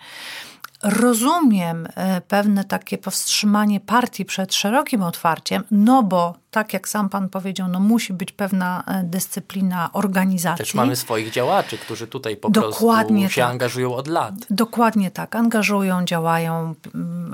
Rozumiem 0.82 1.88
e, 1.94 2.20
pewne 2.20 2.64
takie 2.64 2.98
powstrzymanie 2.98 3.80
partii 3.80 4.24
przed 4.24 4.54
szerokim 4.54 5.02
otwarciem, 5.02 5.64
no 5.70 6.02
bo 6.02 6.34
tak 6.50 6.72
jak 6.72 6.88
sam 6.88 7.08
pan 7.08 7.28
powiedział, 7.28 7.68
no 7.68 7.80
musi 7.80 8.12
być 8.12 8.32
pewna 8.32 8.84
e, 8.86 9.02
dyscyplina 9.02 9.90
organizacji. 9.92 10.64
Też 10.64 10.74
mamy 10.74 10.96
swoich 10.96 11.30
działaczy, 11.30 11.78
którzy 11.78 12.06
tutaj 12.06 12.36
po 12.36 12.50
Dokładnie 12.50 13.20
prostu 13.20 13.34
się 13.34 13.40
tak. 13.42 13.50
angażują 13.50 13.94
od 13.94 14.08
lat. 14.08 14.34
Dokładnie 14.50 15.10
tak, 15.10 15.36
angażują, 15.36 16.04
działają, 16.04 16.74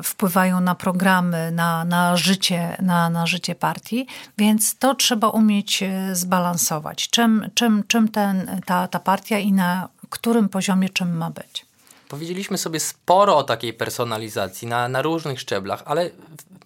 wpływają 0.02 0.60
na 0.60 0.74
programy, 0.74 1.50
na, 1.52 1.84
na, 1.84 2.16
życie, 2.16 2.76
na, 2.82 3.10
na 3.10 3.26
życie 3.26 3.54
partii, 3.54 4.06
więc 4.38 4.78
to 4.78 4.94
trzeba 4.94 5.28
umieć 5.28 5.82
e, 5.82 6.14
zbalansować. 6.16 7.08
Czym, 7.10 7.50
czym, 7.54 7.84
czym 7.86 8.08
ten, 8.08 8.60
ta, 8.66 8.88
ta 8.88 8.98
partia 8.98 9.38
i 9.38 9.52
na 9.52 9.88
którym 10.10 10.48
poziomie 10.48 10.88
czym 10.88 11.16
ma 11.16 11.30
być. 11.30 11.69
Powiedzieliśmy 12.10 12.58
sobie 12.58 12.80
sporo 12.80 13.36
o 13.36 13.42
takiej 13.42 13.72
personalizacji 13.72 14.68
na, 14.68 14.88
na 14.88 15.02
różnych 15.02 15.40
szczeblach, 15.40 15.82
ale 15.86 16.10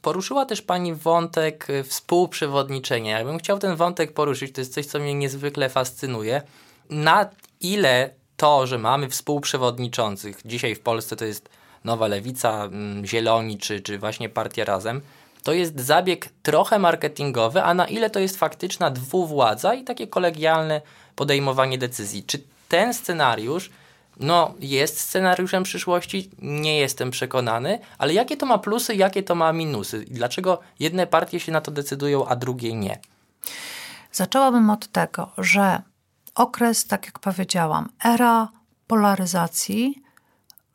poruszyła 0.03 0.47
też 0.47 0.63
Pani 0.63 0.95
wątek 0.95 1.71
y, 1.71 1.85
współprzewodniczenia. 1.85 3.19
Ja 3.19 3.25
bym 3.25 3.39
chciał 3.39 3.59
ten 3.59 3.77
wątek 3.77 4.13
poruszyć, 4.13 4.55
to 4.55 4.61
jest 4.61 4.75
coś, 4.75 4.87
co 4.87 4.99
mnie 4.99 5.15
niezwykle 5.15 5.69
fascynuje. 5.69 6.43
Na 6.91 7.31
ile 7.61 8.11
to, 8.37 8.67
że 8.67 8.79
mamy 8.79 9.09
współprzewodniczących, 9.09 10.41
dzisiaj 10.45 10.75
w 10.75 10.81
Polsce 10.81 11.17
to 11.17 11.25
jest 11.25 11.49
Nowa 11.85 12.07
Lewica, 12.07 12.65
mm, 12.65 13.07
Zieloni 13.07 13.59
czy, 13.59 13.81
czy 13.81 13.99
właśnie 13.99 14.29
Partia 14.29 14.65
Razem, 14.65 15.01
to 15.43 15.53
jest 15.53 15.81
zabieg 15.81 16.29
trochę 16.43 16.79
marketingowy, 16.79 17.63
a 17.63 17.75
na 17.75 17.87
ile 17.87 18.11
to 18.11 18.21
jest 18.21 18.39
faktyczna 18.39 18.91
dwuwładza 18.91 19.75
i 19.75 19.85
takie 19.85 20.07
kolegialne 20.07 20.81
podejmowanie 21.17 21.79
decyzji. 21.79 22.25
Czy 22.25 22.43
ten 22.69 22.95
scenariusz 22.95 23.71
no, 24.21 24.55
jest 24.61 25.01
scenariuszem 25.01 25.63
przyszłości, 25.63 26.31
nie 26.43 26.79
jestem 26.79 27.11
przekonany, 27.11 27.79
ale 27.99 28.15
jakie 28.15 28.37
to 28.37 28.47
ma 28.47 28.59
plusy, 28.59 28.95
jakie 28.95 29.23
to 29.23 29.35
ma 29.35 29.53
minusy? 29.53 30.05
Dlaczego 30.09 30.61
jedne 30.81 31.07
partie 31.07 31.41
się 31.41 31.53
na 31.53 31.61
to 31.61 31.71
decydują, 31.71 32.27
a 32.27 32.37
drugie 32.37 32.75
nie? 32.75 32.99
Zaczęłabym 34.13 34.71
od 34.71 34.89
tego, 34.89 35.31
że 35.39 35.83
okres, 36.35 36.87
tak 36.87 37.07
jak 37.07 37.19
powiedziałam, 37.19 37.89
era 38.05 38.49
polaryzacji 38.87 40.05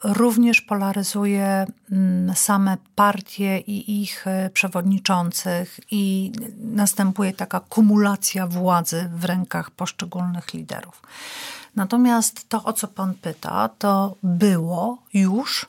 również 0.03 0.61
polaryzuje 0.61 1.67
mm, 1.91 2.35
same 2.35 2.77
partie 2.95 3.57
i 3.57 4.01
ich 4.01 4.27
e, 4.27 4.49
przewodniczących, 4.53 5.79
i 5.91 6.31
następuje 6.57 7.33
taka 7.33 7.59
kumulacja 7.59 8.47
władzy 8.47 9.09
w 9.13 9.25
rękach 9.25 9.71
poszczególnych 9.71 10.53
liderów. 10.53 11.01
Natomiast 11.75 12.49
to, 12.49 12.63
o 12.63 12.73
co 12.73 12.87
Pan 12.87 13.13
pyta, 13.13 13.69
to 13.79 14.15
było 14.23 14.97
już. 15.13 15.65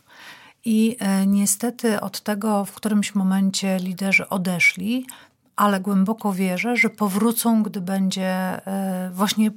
I 0.65 0.97
e, 0.99 1.27
niestety 1.27 2.01
od 2.01 2.21
tego 2.21 2.65
w 2.65 2.73
którymś 2.73 3.15
momencie 3.15 3.79
liderzy 3.79 4.29
odeszli, 4.29 5.07
ale 5.57 5.81
głęboko 5.81 6.33
wierzę, 6.33 6.77
że 6.77 6.91
powrócą, 6.91 7.63
gdy 7.63 7.81
będzie 7.81 8.27
e, 8.67 9.11
właśnie, 9.15 9.51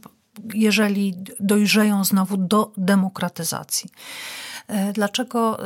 jeżeli 0.53 1.15
dojrzeją 1.39 2.03
znowu 2.03 2.37
do 2.37 2.71
demokratyzacji. 2.77 3.89
E, 4.67 4.93
dlaczego, 4.93 5.59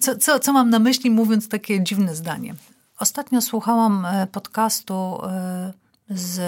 co, 0.00 0.16
co, 0.16 0.38
co 0.38 0.52
mam 0.52 0.70
na 0.70 0.78
myśli, 0.78 1.10
mówiąc 1.10 1.48
takie 1.48 1.82
dziwne 1.82 2.14
zdanie? 2.14 2.54
Ostatnio 2.98 3.40
słuchałam 3.40 4.06
podcastu 4.32 5.18
z 6.10 6.40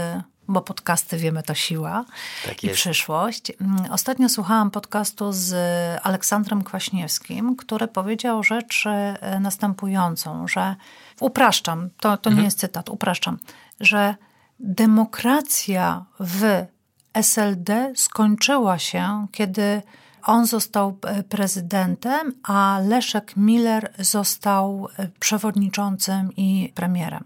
bo 0.51 0.61
podcasty 0.61 1.17
wiemy 1.17 1.43
to 1.43 1.55
siła 1.55 2.05
tak 2.47 2.65
i 2.65 2.69
przyszłość. 2.69 3.53
Mm, 3.61 3.93
ostatnio 3.93 4.29
słuchałam 4.29 4.71
podcastu 4.71 5.33
z 5.33 5.55
Aleksandrem 6.03 6.65
Kwaśniewskim, 6.65 7.57
który 7.57 7.89
powiedział 7.89 8.43
rzecz 8.43 8.85
e, 8.87 9.41
następującą, 9.41 10.49
że 10.49 10.77
upraszczam, 11.21 11.91
to, 12.01 12.17
to 12.17 12.31
mhm. 12.31 12.37
nie 12.37 12.45
jest 12.45 12.59
cytat, 12.59 12.89
upraszczam, 12.89 13.39
że 13.81 14.15
demokracja 14.61 16.05
w 16.21 16.67
SLD 17.15 17.93
skończyła 17.97 18.79
się, 18.79 19.27
kiedy 19.33 19.83
on 20.23 20.47
został 20.47 20.97
e, 21.03 21.23
prezydentem, 21.23 22.33
a 22.43 22.81
Leszek 22.85 23.37
Miller 23.37 23.93
został 23.99 24.89
e, 24.99 25.09
przewodniczącym 25.21 26.37
i 26.37 26.73
premierem. 26.75 27.25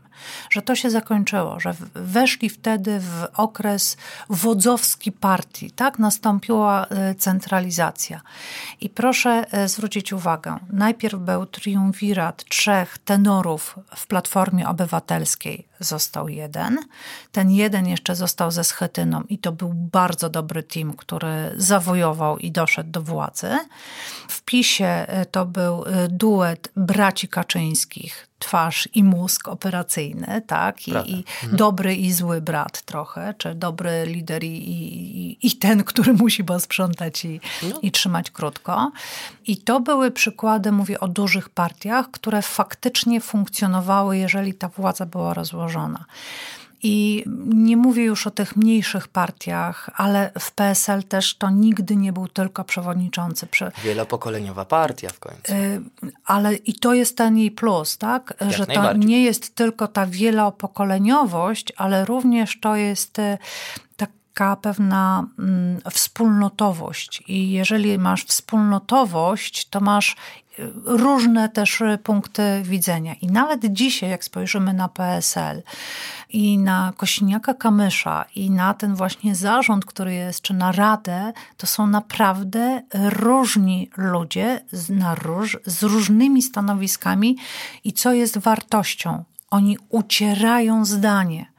Że 0.50 0.62
to 0.62 0.74
się 0.74 0.90
zakończyło, 0.90 1.60
że 1.60 1.74
weszli 1.94 2.50
wtedy 2.50 3.00
w 3.00 3.26
okres 3.36 3.96
wodzowski 4.30 5.12
partii, 5.12 5.70
tak? 5.70 5.98
Nastąpiła 5.98 6.86
e, 6.86 7.14
centralizacja. 7.14 8.20
I 8.80 8.88
proszę 8.88 9.44
zwrócić 9.66 10.12
uwagę, 10.12 10.58
najpierw 10.72 11.14
był 11.14 11.46
triumvirat 11.46 12.44
trzech 12.44 12.98
tenorów 12.98 13.78
w 13.96 14.06
Platformie 14.06 14.68
Obywatelskiej, 14.68 15.66
został 15.84 16.28
jeden. 16.28 16.78
Ten 17.32 17.50
jeden 17.50 17.86
jeszcze 17.86 18.16
został 18.16 18.50
ze 18.50 18.64
Schetyną 18.64 19.22
i 19.28 19.38
to 19.38 19.52
był 19.52 19.74
bardzo 19.74 20.28
dobry 20.28 20.62
team, 20.62 20.92
który 20.92 21.52
zawojował 21.56 22.38
i 22.38 22.50
doszedł 22.50 22.90
do 22.90 23.02
władzy. 23.02 23.58
W 24.28 24.42
PiSie 24.42 25.08
e, 25.08 25.26
to 25.26 25.46
był 25.46 25.84
e, 25.84 26.08
duet 26.08 26.68
braci 26.76 27.28
Kaczyńskich, 27.28 28.28
twarz 28.44 28.88
i 28.94 29.04
mózg 29.04 29.48
operacyjny, 29.48 30.42
tak? 30.46 30.88
I, 30.88 30.90
i 30.90 31.16
mhm. 31.16 31.56
dobry 31.56 31.94
i 31.96 32.12
zły 32.12 32.40
brat 32.40 32.82
trochę, 32.82 33.34
czy 33.38 33.54
dobry 33.54 34.06
lider 34.06 34.44
i, 34.44 34.46
i, 34.46 35.46
i 35.46 35.52
ten, 35.52 35.84
który 35.84 36.12
musi 36.22 36.44
posprzątać 36.44 37.24
i, 37.24 37.40
no. 37.62 37.78
i 37.82 37.90
trzymać 37.90 38.30
krótko. 38.30 38.92
I 39.46 39.56
to 39.56 39.80
były 39.80 40.10
przykłady, 40.10 40.72
mówię 40.72 41.00
o 41.00 41.08
dużych 41.08 41.48
partiach, 41.48 42.10
które 42.10 42.42
faktycznie 42.42 43.20
funkcjonowały, 43.20 44.18
jeżeli 44.18 44.54
ta 44.54 44.68
władza 44.68 45.06
była 45.06 45.34
rozłożona. 45.34 46.04
I 46.86 47.24
nie 47.46 47.76
mówię 47.76 48.04
już 48.04 48.26
o 48.26 48.30
tych 48.30 48.56
mniejszych 48.56 49.08
partiach, 49.08 49.90
ale 49.94 50.30
w 50.38 50.52
PSL 50.52 51.04
też 51.04 51.36
to 51.36 51.50
nigdy 51.50 51.96
nie 51.96 52.12
był 52.12 52.28
tylko 52.28 52.64
przewodniczący. 52.64 53.46
Wielopokoleniowa 53.84 54.64
partia 54.64 55.08
w 55.08 55.18
końcu. 55.18 55.52
Y, 55.52 55.82
ale 56.26 56.54
i 56.54 56.74
to 56.74 56.94
jest 56.94 57.16
ten 57.16 57.38
jej 57.38 57.50
plus, 57.50 57.98
tak? 57.98 58.34
Jak 58.40 58.50
Że 58.50 58.66
to 58.66 58.92
nie 58.92 59.22
jest 59.22 59.54
tylko 59.54 59.88
ta 59.88 60.06
wielopokoleniowość, 60.06 61.72
ale 61.76 62.04
również 62.04 62.60
to 62.60 62.76
jest 62.76 63.18
y, 63.18 63.38
taka 63.96 64.56
pewna 64.56 65.26
mm, 65.38 65.80
wspólnotowość. 65.90 67.22
I 67.28 67.50
jeżeli 67.50 67.98
masz 67.98 68.24
wspólnotowość, 68.24 69.68
to 69.68 69.80
masz 69.80 70.16
różne 70.84 71.48
też 71.48 71.82
punkty 72.02 72.62
widzenia. 72.64 73.14
I 73.14 73.26
nawet 73.26 73.60
dzisiaj, 73.64 74.10
jak 74.10 74.24
spojrzymy 74.24 74.74
na 74.74 74.88
PSL 74.88 75.62
i 76.28 76.58
na 76.58 76.92
Kosiniaka-Kamysza 76.96 78.24
i 78.36 78.50
na 78.50 78.74
ten 78.74 78.94
właśnie 78.94 79.34
zarząd, 79.34 79.84
który 79.84 80.14
jest, 80.14 80.42
czy 80.42 80.54
na 80.54 80.72
radę, 80.72 81.32
to 81.56 81.66
są 81.66 81.86
naprawdę 81.86 82.82
różni 82.94 83.90
ludzie 83.96 84.60
z, 84.72 84.90
na 84.90 85.14
róż, 85.14 85.58
z 85.66 85.82
różnymi 85.82 86.42
stanowiskami 86.42 87.36
i 87.84 87.92
co 87.92 88.12
jest 88.12 88.38
wartością. 88.38 89.24
Oni 89.50 89.78
ucierają 89.88 90.84
zdanie. 90.84 91.53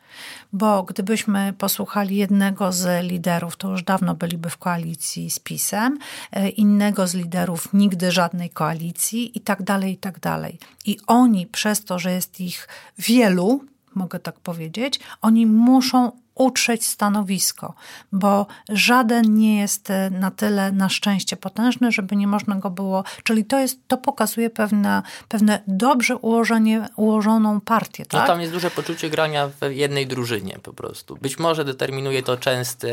Bo 0.53 0.84
gdybyśmy 0.84 1.53
posłuchali 1.58 2.15
jednego 2.15 2.71
z 2.71 3.05
liderów, 3.05 3.58
to 3.58 3.69
już 3.69 3.84
dawno 3.84 4.15
byliby 4.15 4.49
w 4.49 4.58
koalicji 4.58 5.29
z 5.29 5.39
PiSem, 5.39 5.99
e, 6.31 6.49
innego 6.49 7.08
z 7.08 7.13
liderów 7.13 7.73
nigdy 7.73 8.12
żadnej 8.12 8.49
koalicji 8.49 9.38
i 9.38 9.41
tak 9.41 9.63
dalej, 9.63 9.93
i 9.93 9.97
tak 9.97 10.19
dalej. 10.19 10.60
I 10.86 10.97
oni 11.08 11.47
przez 11.47 11.86
to, 11.86 11.99
że 11.99 12.12
jest 12.12 12.41
ich 12.41 12.67
wielu, 12.99 13.65
mogę 13.95 14.19
tak 14.19 14.39
powiedzieć, 14.39 14.99
oni 15.21 15.45
muszą 15.45 16.12
utrzeć 16.36 16.86
stanowisko, 16.86 17.74
bo 18.12 18.48
żaden 18.69 19.38
nie 19.38 19.60
jest 19.60 19.89
e, 19.89 20.10
na 20.10 20.32
tyle 20.32 20.71
na 20.71 20.89
szczęście 20.89 21.38
potężny, 21.38 21.91
żeby 21.91 22.15
nie 22.15 22.28
można 22.28 22.56
go 22.56 22.69
było, 22.69 23.04
czyli 23.24 23.45
to 23.45 23.60
jest, 23.60 23.80
to 23.88 23.98
pokazuje 23.98 24.50
pewne, 24.50 25.02
pewne 25.30 25.62
dobrze 25.67 26.17
ułożenie, 26.17 26.88
ułożoną 26.95 27.62
partię, 27.62 28.04
No 28.13 28.19
tak? 28.19 28.28
tam 28.28 28.41
jest 28.41 28.54
duże 28.54 28.71
poczucie 28.71 29.10
grania 29.10 29.48
w 29.48 29.62
jednej 29.69 30.08
drużynie 30.08 30.60
po 30.63 30.74
prostu. 30.74 31.17
Być 31.21 31.39
może 31.39 31.65
determinuje 31.65 32.24
to 32.24 32.38
częste 32.38 32.88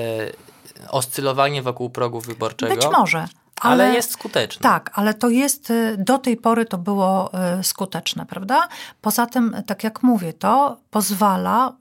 oscylowanie 0.89 1.63
wokół 1.63 1.91
progu 1.91 2.21
wyborczego. 2.21 2.75
Być 2.75 2.87
może. 2.93 3.29
Ale, 3.61 3.95
jest 3.95 4.11
skuteczne. 4.11 4.63
Tak, 4.63 4.91
ale 4.95 5.15
to 5.15 5.29
jest, 5.29 5.71
y, 5.71 5.97
do 5.99 6.19
tej 6.19 6.37
pory 6.37 6.67
to 6.67 6.79
było 6.79 7.31
skuteczne, 7.63 8.27
prawda? 8.27 8.69
Poza 9.01 9.27
tym, 9.27 9.57
tak 9.67 9.85
jak 9.85 10.03
mówię, 10.03 10.33
to 10.33 10.77
pozwala 10.91 11.73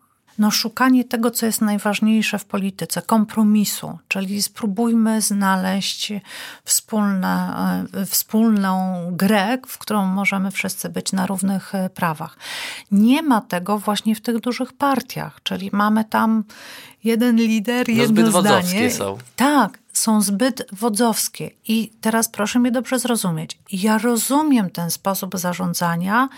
no, 0.42 0.52
szukanie 0.52 1.04
tego, 1.06 1.32
co 1.32 1.46
jest 1.46 1.62
najważniejsze 1.62 2.40
w 2.40 2.46
polityce, 2.46 3.02
kompromisu, 3.02 4.00
czyli 4.08 4.42
spróbujmy 4.42 5.22
znaleźć 5.22 6.14
wspólne, 6.66 7.86
y, 8.02 8.06
wspólną 8.06 9.04
grę, 9.12 9.58
w 9.68 9.78
którą 9.78 10.06
możemy 10.06 10.52
wszyscy 10.52 10.90
być 10.90 11.12
na 11.12 11.26
równych 11.28 11.76
y, 11.76 11.90
prawach. 11.90 12.38
Nie 12.92 13.22
ma 13.22 13.42
tego 13.42 13.78
właśnie 13.78 14.16
w 14.16 14.22
tych 14.22 14.40
dużych 14.40 14.74
partiach, 14.74 15.40
czyli 15.44 15.70
mamy 15.74 16.06
tam 16.06 16.44
jeden 17.04 17.36
lider, 17.36 17.90
No, 17.90 17.94
jedno 17.94 18.32
zbyt 18.32 18.42
zdanie. 18.42 18.92
są. 18.92 19.18
Tak, 19.36 19.80
są 19.94 20.22
zbyt 20.22 20.68
wodzowskie. 20.72 21.52
I 21.68 21.92
teraz 22.02 22.30
proszę 22.30 22.60
mnie 22.60 22.72
dobrze 22.72 23.00
zrozumieć. 23.00 23.58
Ja 23.72 23.98
rozumiem 23.98 24.70
ten 24.70 24.92
sposób 24.92 25.38
zarządzania 25.38 26.30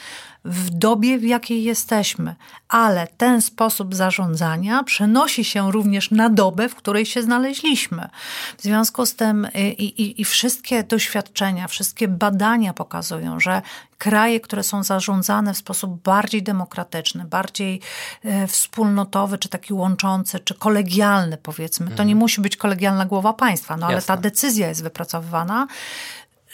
w 0.46 0.70
dobie, 0.70 1.18
w 1.18 1.24
jakiej 1.24 1.64
jesteśmy, 1.64 2.36
ale 2.70 3.08
ten 3.08 3.42
sposób 3.42 3.96
zarządzania 3.96 4.84
przenosi 4.84 5.44
się 5.44 5.72
również 5.72 6.12
na 6.12 6.30
dobę, 6.30 6.70
w 6.70 6.76
której 6.76 7.06
się 7.06 7.22
znaleźliśmy. 7.24 8.10
W 8.58 8.62
związku 8.62 9.06
z 9.06 9.16
tym 9.16 9.48
i, 9.56 9.84
i, 9.84 10.22
i 10.22 10.26
wszystkie 10.26 10.84
doświadczenia, 10.84 11.68
wszystkie 11.68 12.08
badania 12.08 12.74
pokazują, 12.74 13.40
że 13.40 13.62
kraje, 13.98 14.40
które 14.40 14.64
są 14.64 14.84
zarządzane 14.84 15.54
w 15.54 15.58
sposób 15.58 16.02
bardziej 16.02 16.44
demokratyczny, 16.44 17.26
bardziej 17.26 17.82
e, 18.24 18.48
wspólnotowy, 18.48 19.38
czy 19.38 19.50
taki 19.50 19.74
łączący, 19.74 20.40
czy 20.40 20.54
kolegialny, 20.54 21.38
powiedzmy. 21.38 21.92
To 21.92 22.04
nie 22.04 22.16
musi 22.16 22.42
być 22.42 22.58
kolegialna 22.58 23.06
głowa 23.06 23.34
państwa, 23.34 23.78
no 23.78 23.86
ale 23.86 23.96
Jasne. 23.96 24.16
ta 24.16 24.22
decyzja 24.22 24.68
jest 24.68 24.84
wypracowywana. 24.84 25.68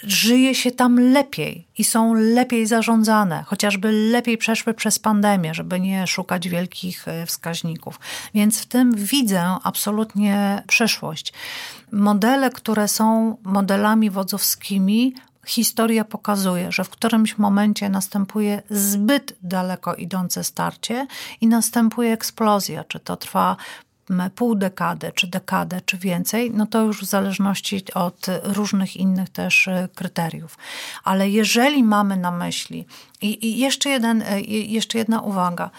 Żyje 0.04 0.56
się 0.56 0.72
tam 0.72 1.00
lepiej 1.00 1.68
i 1.78 1.84
są 1.84 2.14
lepiej 2.14 2.68
zarządzane, 2.68 3.44
chociażby 3.48 3.92
lepiej 3.92 4.38
przeszły 4.38 4.74
przez 4.74 5.00
pandemię, 5.00 5.54
żeby 5.54 5.80
nie 5.80 6.08
szukać 6.08 6.50
wielkich 6.50 7.08
e, 7.08 7.26
wskaźników. 7.26 8.00
Więc 8.34 8.62
w 8.62 8.66
tym 8.66 8.96
widzę 8.96 9.58
absolutnie 9.64 10.64
przyszłość. 10.68 11.34
Modele, 11.92 12.50
które 12.50 12.88
są 12.88 13.38
modelami 13.44 14.10
wodzowskimi, 14.10 15.14
historia 15.46 16.06
pokazuje, 16.06 16.72
że 16.72 16.84
w 16.84 16.90
którymś 16.90 17.38
momencie 17.38 17.90
następuje 17.90 18.62
zbyt 18.70 19.36
daleko 19.44 19.96
idące 19.96 20.44
starcie 20.44 21.08
i 21.42 21.48
następuje 21.48 22.14
eksplozja. 22.14 22.84
Czy 22.84 23.00
to 23.00 23.18
trwa 23.18 23.58
pół 24.36 24.56
dekady, 24.56 25.12
czy 25.15 25.28
dekadę, 25.28 25.82
czy 25.86 25.98
więcej, 25.98 26.52
no 26.52 26.65
to 26.65 26.82
już 26.82 27.02
w 27.02 27.06
zależności 27.06 27.84
od 27.93 28.26
różnych 28.43 28.98
innych 28.98 29.30
też 29.30 29.67
y, 29.67 29.89
kryteriów. 29.95 30.58
Ale 31.04 31.30
jeżeli 31.30 31.84
mamy 31.84 32.17
na 32.17 32.32
myśli, 32.32 32.86
i, 33.22 33.48
i 33.48 33.60
jeszcze, 33.60 33.89
jeden, 33.89 34.24
i 34.45 34.74
jeszcze 34.74 34.98
jedna 34.98 35.22
uwaga. 35.22 35.69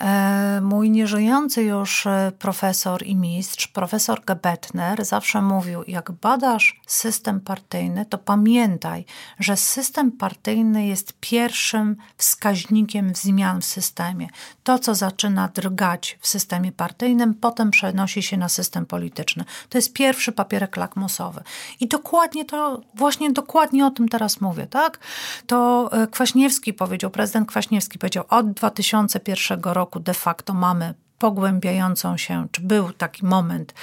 E, 0.00 0.60
Mój 0.62 0.90
nieżyjący 0.90 1.62
już 1.62 2.06
e, 2.06 2.32
profesor 2.38 3.06
i 3.06 3.16
mistrz, 3.16 3.66
profesor 3.66 4.24
Gebetner, 4.26 5.04
zawsze 5.04 5.42
mówił: 5.42 5.82
Jak 5.86 6.12
badasz 6.12 6.80
system 6.86 7.40
partyjny, 7.40 8.06
to 8.06 8.18
pamiętaj, 8.18 9.04
że 9.38 9.56
system 9.56 10.12
partyjny 10.12 10.86
jest 10.86 11.12
pierwszym 11.20 11.96
wskaźnikiem 12.16 13.14
zmian 13.14 13.60
w 13.60 13.64
systemie. 13.64 14.28
To, 14.64 14.78
co 14.78 14.94
zaczyna 14.94 15.48
drgać 15.48 16.18
w 16.20 16.28
systemie 16.28 16.72
partyjnym, 16.72 17.34
potem 17.34 17.70
przenosi 17.70 18.22
się 18.22 18.36
na 18.36 18.48
system 18.48 18.86
polityczny. 18.86 19.44
To 19.68 19.78
jest 19.78 19.92
pierwszy 19.92 20.32
papierek 20.32 20.76
lakmusowy. 20.76 21.42
I 21.80 21.88
dokładnie 21.88 22.44
to, 22.44 22.80
właśnie 22.94 23.32
dokładnie 23.32 23.86
o 23.86 23.90
tym 23.90 24.08
teraz 24.08 24.40
mówię, 24.40 24.66
tak? 24.66 24.98
To 25.46 25.88
e, 25.92 26.06
Kwaśniewski 26.06 26.72
powiedział, 26.74 27.10
prezydent 27.10 27.48
Kwaśniewski 27.48 27.98
powiedział, 27.98 28.24
od 28.28 28.52
2001 28.52 29.60
roku 29.62 29.85
de 30.00 30.14
facto 30.14 30.54
mamy 30.54 30.94
pogłębiającą 31.18 32.16
się, 32.16 32.46
czy 32.52 32.60
był 32.60 32.92
taki 32.92 33.24
moment 33.24 33.74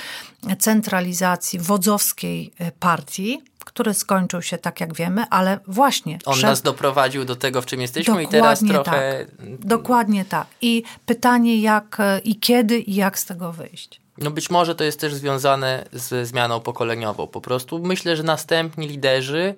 centralizacji 0.59 1.59
wodzowskiej 1.59 2.51
e, 2.59 2.71
partii, 2.71 3.41
który 3.65 3.93
skończył 3.93 4.41
się 4.41 4.57
tak, 4.57 4.81
jak 4.81 4.93
wiemy, 4.93 5.25
ale 5.29 5.59
właśnie... 5.67 6.19
On 6.25 6.33
przed- 6.33 6.49
nas 6.49 6.61
doprowadził 6.61 7.25
do 7.25 7.35
tego, 7.35 7.61
w 7.61 7.65
czym 7.65 7.81
jesteśmy 7.81 8.23
i 8.23 8.27
teraz 8.27 8.59
trochę... 8.59 9.25
tak. 9.27 9.57
Dokładnie 9.59 10.25
tak. 10.25 10.47
I 10.61 10.83
pytanie 11.05 11.61
jak 11.61 11.99
e, 11.99 12.19
i 12.19 12.39
kiedy 12.39 12.79
i 12.79 12.95
jak 12.95 13.19
z 13.19 13.25
tego 13.25 13.51
wyjść. 13.51 14.01
No 14.17 14.31
być 14.31 14.49
może 14.49 14.75
to 14.75 14.83
jest 14.83 14.99
też 14.99 15.13
związane 15.13 15.85
ze 15.91 16.25
zmianą 16.25 16.59
pokoleniową. 16.59 17.27
Po 17.27 17.41
prostu 17.41 17.79
myślę, 17.79 18.17
że 18.17 18.23
następni 18.23 18.87
liderzy 18.87 19.55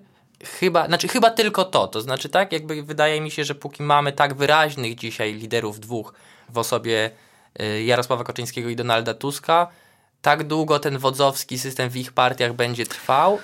chyba, 0.60 0.88
znaczy 0.88 1.08
chyba 1.08 1.32
tylko 1.32 1.66
to. 1.66 1.88
To 1.88 2.02
znaczy 2.02 2.30
tak, 2.30 2.52
jakby 2.52 2.84
wydaje 2.84 3.22
mi 3.22 3.32
się, 3.32 3.44
że 3.44 3.56
póki 3.56 3.84
mamy 3.84 4.12
tak 4.12 4.34
wyraźnych 4.34 4.96
dzisiaj 4.96 5.34
liderów 5.34 5.80
dwóch 5.80 6.14
w 6.50 6.58
osobie 6.58 7.12
y, 7.62 7.84
Jarosława 7.84 8.24
Kaczyńskiego 8.24 8.70
i 8.70 8.76
Donalda 8.76 9.14
Tuska, 9.14 9.68
tak 10.22 10.44
długo 10.48 10.80
ten 10.80 10.98
wodzowski 10.98 11.60
system 11.60 11.90
w 11.90 11.98
ich 11.98 12.12
partiach 12.12 12.54
będzie 12.54 12.86
trwał. 12.86 13.40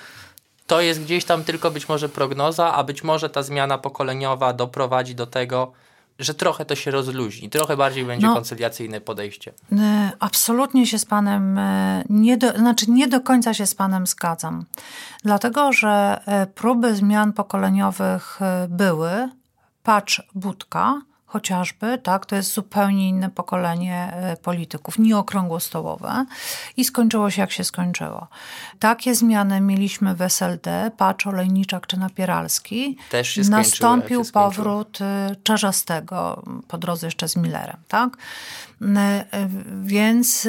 To 0.66 0.80
jest 0.80 1.02
gdzieś 1.02 1.24
tam 1.24 1.44
tylko 1.44 1.70
być 1.70 1.88
może 1.88 2.08
prognoza, 2.08 2.72
a 2.74 2.84
być 2.84 3.04
może 3.04 3.30
ta 3.30 3.42
zmiana 3.42 3.78
pokoleniowa 3.78 4.52
doprowadzi 4.52 5.14
do 5.14 5.26
tego, 5.26 5.72
że 6.18 6.34
trochę 6.34 6.64
to 6.64 6.74
się 6.74 6.90
rozluźni, 6.90 7.50
trochę 7.50 7.76
bardziej 7.76 8.04
będzie 8.04 8.26
No. 8.26 8.34
koncyliacyjne 8.34 9.00
podejście. 9.00 9.52
E, 9.72 10.10
Absolutnie 10.18 10.86
się 10.86 10.98
z 10.98 11.04
panem, 11.04 11.58
e, 11.58 12.04
nie 12.10 12.36
do, 12.36 12.50
znaczy 12.52 12.90
nie 12.90 13.08
do 13.08 13.20
końca 13.20 13.54
się 13.54 13.66
z 13.66 13.74
panem 13.74 14.06
zgadzam. 14.06 14.64
Dlatego, 15.24 15.72
że 15.72 16.20
próby 16.54 16.94
zmian 16.96 17.32
pokoleniowych 17.32 18.40
były. 18.68 19.28
Patrz 19.82 20.22
Budka 20.34 21.00
chociażby, 21.32 21.98
tak, 21.98 22.26
to 22.26 22.36
jest 22.36 22.52
zupełnie 22.52 23.08
inne 23.08 23.30
pokolenie 23.30 24.12
e, 24.12 24.36
polityków, 24.36 24.98
nie 24.98 25.16
okrągłostołowe 25.18 26.26
i 26.76 26.84
skończyło 26.84 27.30
się 27.30 27.40
jak 27.40 27.52
się 27.52 27.64
skończyło. 27.64 28.28
Takie 28.78 29.14
zmiany 29.14 29.60
mieliśmy 29.60 30.14
w 30.14 30.22
SLD, 30.22 30.90
patrz 30.96 31.26
Olejniczak 31.26 31.86
czy 31.86 31.98
Napieralski. 31.98 32.98
Też 33.10 33.28
się 33.28 33.42
Nastąpił 33.42 34.24
się 34.24 34.32
powrót 34.32 34.98
y, 35.00 35.36
Czarzastego, 35.42 36.42
po 36.68 36.78
drodze 36.78 37.06
jeszcze 37.06 37.28
z 37.28 37.36
Millerem, 37.36 37.76
tak? 37.88 38.16
Y, 38.82 38.86
Więc 39.82 40.48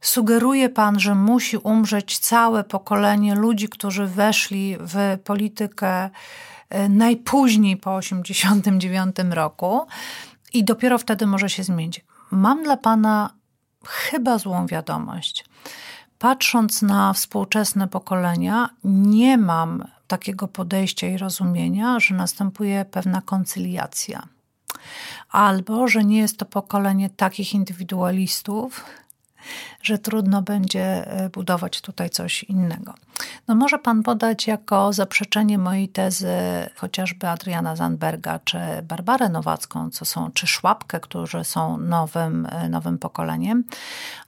sugeruje 0.00 0.68
pan, 0.68 1.00
że 1.00 1.14
musi 1.14 1.56
umrzeć 1.56 2.18
całe 2.18 2.64
pokolenie 2.64 3.34
ludzi, 3.34 3.68
którzy 3.68 4.06
weszli 4.06 4.76
w 4.80 5.18
politykę 5.24 6.10
najpóźniej 6.88 7.76
po 7.76 8.00
1989 8.00 9.16
roku 9.34 9.86
i 10.52 10.64
dopiero 10.64 10.98
wtedy 10.98 11.26
może 11.26 11.50
się 11.50 11.62
zmienić. 11.62 12.04
mam 12.30 12.62
dla 12.62 12.76
pana 12.76 13.30
chyba 13.86 14.38
złą 14.38 14.66
wiadomość. 14.66 15.44
Patrząc 16.18 16.82
na 16.82 17.12
współczesne 17.12 17.88
pokolenia, 17.88 18.70
nie 18.84 19.38
mam 19.38 19.84
takiego 20.06 20.48
podejścia 20.48 21.06
i 21.06 21.16
rozumienia, 21.16 22.00
że 22.00 22.14
następuje 22.14 22.84
pewna 22.84 23.22
koncyliacja. 23.22 24.22
Albo, 25.30 25.88
że 25.88 26.04
nie 26.04 26.18
jest 26.18 26.36
to 26.36 26.44
pokolenie 26.44 27.10
takich 27.10 27.54
indywidualistów, 27.54 28.84
że 29.82 29.98
trudno 29.98 30.42
będzie 30.42 31.06
e, 31.06 31.30
budować 31.30 31.80
tutaj 31.80 32.10
coś 32.10 32.42
innego. 32.42 32.94
No 33.48 33.54
może 33.54 33.78
pan 33.78 34.02
podać 34.02 34.46
jako 34.46 34.92
zaprzeczenie 34.92 35.58
mojej 35.58 35.88
tezy 35.88 36.36
chociażby 36.76 37.28
Adriana 37.28 37.76
Zandberga, 37.76 38.38
czy 38.38 38.58
Barbarę 38.82 39.28
Nowacką, 39.28 39.90
co 39.90 40.04
są, 40.04 40.30
czy 40.30 40.46
Szłapkę, 40.46 41.00
którzy 41.00 41.44
są 41.44 41.78
nowym, 41.78 42.46
e, 42.50 42.68
nowym 42.68 42.98
pokoleniem, 42.98 43.64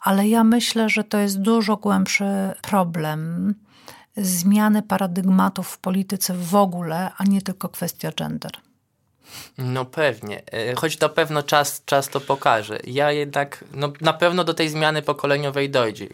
ale 0.00 0.28
ja 0.28 0.44
myślę, 0.44 0.88
że 0.88 1.04
to 1.04 1.18
jest 1.18 1.40
dużo 1.40 1.76
głębszy 1.76 2.24
problem 2.62 3.54
zmiany 4.16 4.82
paradygmatów 4.82 5.68
w 5.68 5.78
polityce 5.78 6.34
w 6.34 6.54
ogóle, 6.54 7.10
a 7.16 7.24
nie 7.24 7.42
tylko 7.42 7.68
kwestia 7.68 8.12
gender. 8.12 8.52
No 9.58 9.84
pewnie, 9.84 10.42
E, 10.52 10.74
choć 10.74 11.00
na 11.00 11.08
pewno 11.08 11.42
czas, 11.42 11.82
czas 11.86 12.08
to 12.08 12.20
pokaże. 12.20 12.78
Ja 12.84 13.12
jednak, 13.12 13.64
no 13.74 13.92
na 14.00 14.12
pewno 14.12 14.44
do 14.44 14.54
tej 14.54 14.68
zmiany 14.68 15.02
pokoleniowej 15.02 15.70
dojdzie. 15.70 16.08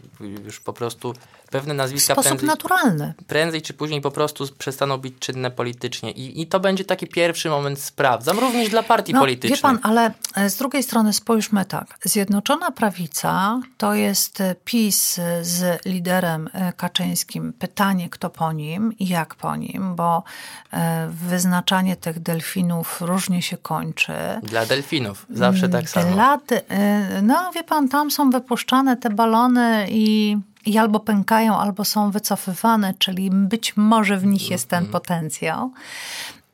Już 0.45 0.61
po 0.61 0.73
prostu 0.73 1.15
pewne 1.51 1.75
W 1.75 1.77
nazwiska 1.77 2.15
sposób 2.15 2.39
prędzej, 2.39 3.13
prędzej 3.27 3.63
czy 3.63 3.75
później 3.75 4.01
po 4.01 4.11
prostu 4.11 4.45
przestaną 4.59 4.99
być 4.99 5.15
czynne 5.19 5.51
politycznie. 5.51 6.11
I, 6.11 6.41
I 6.41 6.47
to 6.47 6.61
będzie 6.61 6.85
taki 6.85 7.07
pierwszy 7.07 7.49
moment 7.49 7.81
sprawdzam, 7.81 8.39
również 8.39 8.69
dla 8.69 8.83
partii 8.83 9.15
No, 9.15 9.21
politycznych. 9.21 9.59
wie 9.59 9.63
pan, 9.63 9.79
ale 9.83 10.11
e, 10.35 10.51
z 10.51 10.57
drugiej 10.57 10.83
strony 10.83 11.13
spójrzmy 11.13 11.65
tak. 11.65 11.99
Zjednoczona 12.05 12.71
Prawica 12.71 13.61
to 13.79 13.95
jest 13.95 14.41
e, 14.41 14.55
PiS 14.65 15.21
z 15.43 15.87
liderem 15.87 16.49
e, 16.53 16.73
Kaczyńskim. 16.73 17.53
Pytanie, 17.53 18.11
kto 18.11 18.31
po 18.31 18.53
nim 18.53 18.93
i 18.99 19.09
jak 19.09 19.35
po 19.35 19.57
nim, 19.57 19.97
bo 19.97 20.23
e, 20.73 21.09
wyznaczanie 21.29 21.97
tych 21.97 22.21
delfinów 22.21 23.01
różnie 23.01 23.43
się 23.43 23.57
kończy. 23.57 24.13
Dla 24.43 24.67
delfinów, 24.67 25.27
zawsze 25.31 25.69
tak 25.69 25.91
samo. 25.91 26.13
Dla 26.13 26.39
no 27.23 27.51
wie 27.55 27.65
pan, 27.65 27.89
tam 27.89 28.11
są 28.11 28.31
wypuszczane 28.31 28.97
te 28.97 29.11
balony 29.11 29.87
i, 29.91 30.37
i 30.69 30.79
albo 30.79 31.01
pękają, 31.01 31.59
albo 31.59 31.85
są 31.85 32.11
wycofywane, 32.11 32.95
czyli 32.99 33.31
być 33.31 33.77
może 33.77 34.17
w 34.17 34.27
nich 34.27 34.51
jest 34.51 34.69
ten 34.69 34.87
potencjał. 34.87 35.73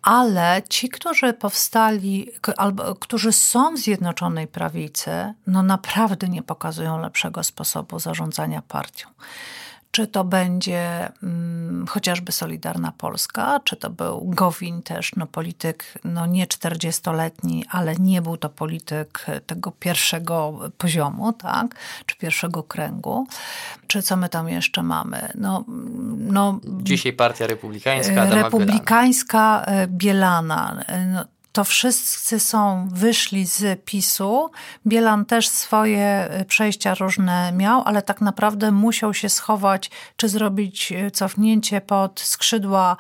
Ale 0.03 0.63
ci, 0.69 0.89
którzy 0.89 1.33
powstali, 1.33 2.29
albo 2.57 2.95
którzy 2.95 3.33
są 3.33 3.75
w 3.75 3.79
Zjednoczonej 3.79 4.47
Prawicy, 4.47 5.35
no 5.47 5.63
naprawdę 5.63 6.29
nie 6.29 6.43
pokazują 6.43 7.01
lepszego 7.01 7.45
sposobu 7.45 7.99
zarządzania 7.99 8.63
partią. 8.69 9.09
Czy 9.95 10.07
to 10.07 10.25
będzie 10.25 11.13
mm, 11.23 11.87
chociażby 11.87 12.33
Solidarna 12.33 12.93
Polska, 12.99 13.61
czy 13.65 13.77
to 13.77 13.91
był 13.91 14.23
Gowin 14.25 14.83
też, 14.83 15.17
no 15.17 15.27
polityk 15.27 15.85
no 16.05 16.27
nie 16.27 16.47
40-letni, 16.47 17.65
ale 17.71 17.95
nie 17.95 18.23
był 18.23 18.37
to 18.37 18.49
polityk 18.49 19.27
tego 19.47 19.73
pierwszego 19.73 20.59
poziomu, 20.79 21.33
tak, 21.33 21.75
czy 22.07 22.17
pierwszego 22.17 22.63
kręgu. 22.63 23.27
Czy 23.87 24.03
co 24.03 24.17
my 24.17 24.29
tam 24.29 24.49
jeszcze 24.49 24.83
mamy? 24.83 25.29
No, 25.35 25.65
no 26.19 26.61
Dzisiaj 26.65 27.13
Partia 27.13 27.47
Republikańska 27.47 28.13
Bielana. 28.13 28.43
Republikańska 28.43 29.65
e, 29.67 29.87
Bielana. 29.87 30.85
E, 30.87 31.07
No, 31.07 31.25
to 31.55 31.65
wszyscy 31.65 32.41
są, 32.41 32.89
wyszli 32.93 33.47
z 33.47 33.85
PiSu. 33.85 34.51
Bielan 34.87 35.25
też 35.25 35.49
swoje 35.49 36.07
e, 36.07 36.45
przejścia 36.45 36.95
różne 36.95 37.53
miał, 37.53 37.83
ale 37.85 38.03
tak 38.03 38.21
naprawdę 38.21 38.71
musiał 38.71 39.15
się 39.15 39.29
schować, 39.29 39.91
czy 40.17 40.29
zrobić 40.29 40.93
e, 40.93 41.11
cofnięcie 41.11 41.81
pod 41.81 42.21
skrzydła 42.21 42.97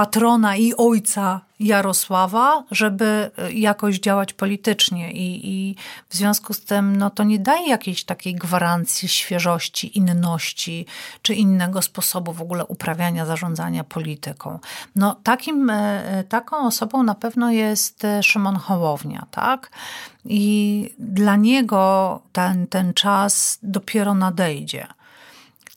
patrona 0.00 0.56
i 0.56 0.74
ojca 0.74 1.40
Jarosława, 1.58 2.64
żeby 2.70 3.30
e, 3.38 3.52
jakoś 3.52 3.98
działać 3.98 4.32
politycznie 4.32 5.12
i, 5.12 5.50
i 5.50 5.76
w 6.08 6.14
związku 6.14 6.54
z 6.54 6.60
tym 6.64 6.96
no, 6.96 7.10
to 7.10 7.24
nie 7.24 7.38
daje 7.38 7.68
jakiejś 7.68 8.04
takiej 8.04 8.34
gwarancji 8.34 9.08
świeżości, 9.08 9.98
inności 9.98 10.86
czy 11.22 11.34
innego 11.34 11.82
sposobu 11.82 12.32
w 12.32 12.42
ogóle 12.42 12.66
uprawiania, 12.66 13.26
zarządzania 13.26 13.84
polityką. 13.84 14.58
No, 14.96 15.16
takim, 15.22 15.70
e, 15.70 16.24
taką 16.28 16.66
osobą 16.66 17.02
na 17.02 17.14
pewno 17.14 17.50
jest 17.50 18.04
e, 18.04 18.22
Szymon 18.22 18.56
Hołownia, 18.56 19.26
tak? 19.30 19.70
I 20.24 20.94
dla 20.98 21.36
niego 21.36 22.22
ten, 22.32 22.66
ten 22.66 22.94
czas 22.94 23.58
dopiero 23.62 24.14
nadejdzie. 24.14 24.86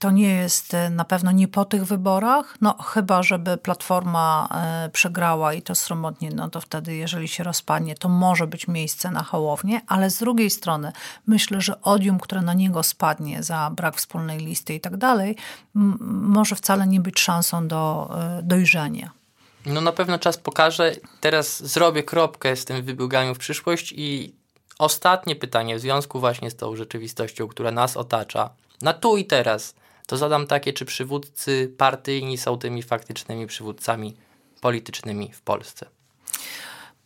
To 0.03 0.11
nie 0.11 0.29
jest 0.29 0.73
e, 0.73 0.89
na 0.89 1.05
pewno 1.05 1.31
nie 1.31 1.47
po 1.47 1.65
tych 1.65 1.85
wyborach, 1.85 2.57
no 2.61 2.77
chyba, 2.77 3.23
żeby 3.23 3.57
Platforma 3.57 4.49
e, 4.51 4.89
przegrała 4.89 5.53
i 5.53 5.61
to 5.61 5.75
sromotnie, 5.75 6.31
no 6.31 6.49
to 6.49 6.61
wtedy 6.61 6.95
jeżeli 6.95 7.27
się 7.27 7.43
rozpadnie, 7.43 7.95
to 7.95 8.09
może 8.09 8.47
być 8.47 8.67
miejsce 8.67 9.11
na 9.11 9.23
Hołownię, 9.23 9.81
ale 9.87 10.09
z 10.09 10.19
drugiej 10.19 10.49
strony 10.49 10.91
myślę, 11.27 11.61
że 11.61 11.81
odium, 11.81 12.19
które 12.19 12.41
na 12.41 12.53
niego 12.53 12.83
spadnie 12.83 13.43
za 13.43 13.69
brak 13.75 13.95
wspólnej 13.95 14.39
listy 14.39 14.73
i 14.73 14.79
tak 14.79 14.97
dalej, 14.97 15.35
może 15.73 16.55
wcale 16.55 16.87
nie 16.87 16.99
być 16.99 17.19
szansą 17.19 17.67
do 17.67 18.09
e, 18.39 18.43
dojrzenia. 18.43 19.11
No 19.65 19.81
na 19.81 19.91
pewno 19.91 20.19
czas 20.19 20.37
pokaże. 20.37 20.91
Teraz 21.21 21.63
zrobię 21.63 22.03
kropkę 22.03 22.55
z 22.55 22.65
tym 22.65 22.83
wybieganiem 22.83 23.35
w 23.35 23.39
przyszłość 23.39 23.93
i 23.97 24.35
ostatnie 24.79 25.35
pytanie 25.35 25.75
w 25.75 25.79
związku 25.79 26.19
właśnie 26.19 26.51
z 26.51 26.55
tą 26.55 26.75
rzeczywistością, 26.75 27.47
która 27.47 27.71
nas 27.71 27.97
otacza, 27.97 28.49
na 28.81 28.93
tu 28.93 29.17
i 29.17 29.25
teraz, 29.25 29.75
to 30.07 30.17
zadam 30.17 30.47
takie, 30.47 30.73
czy 30.73 30.85
przywódcy 30.85 31.73
partyjni 31.77 32.37
są 32.37 32.57
tymi 32.57 32.83
faktycznymi 32.83 33.47
przywódcami 33.47 34.15
politycznymi 34.61 35.31
w 35.33 35.41
Polsce? 35.41 35.85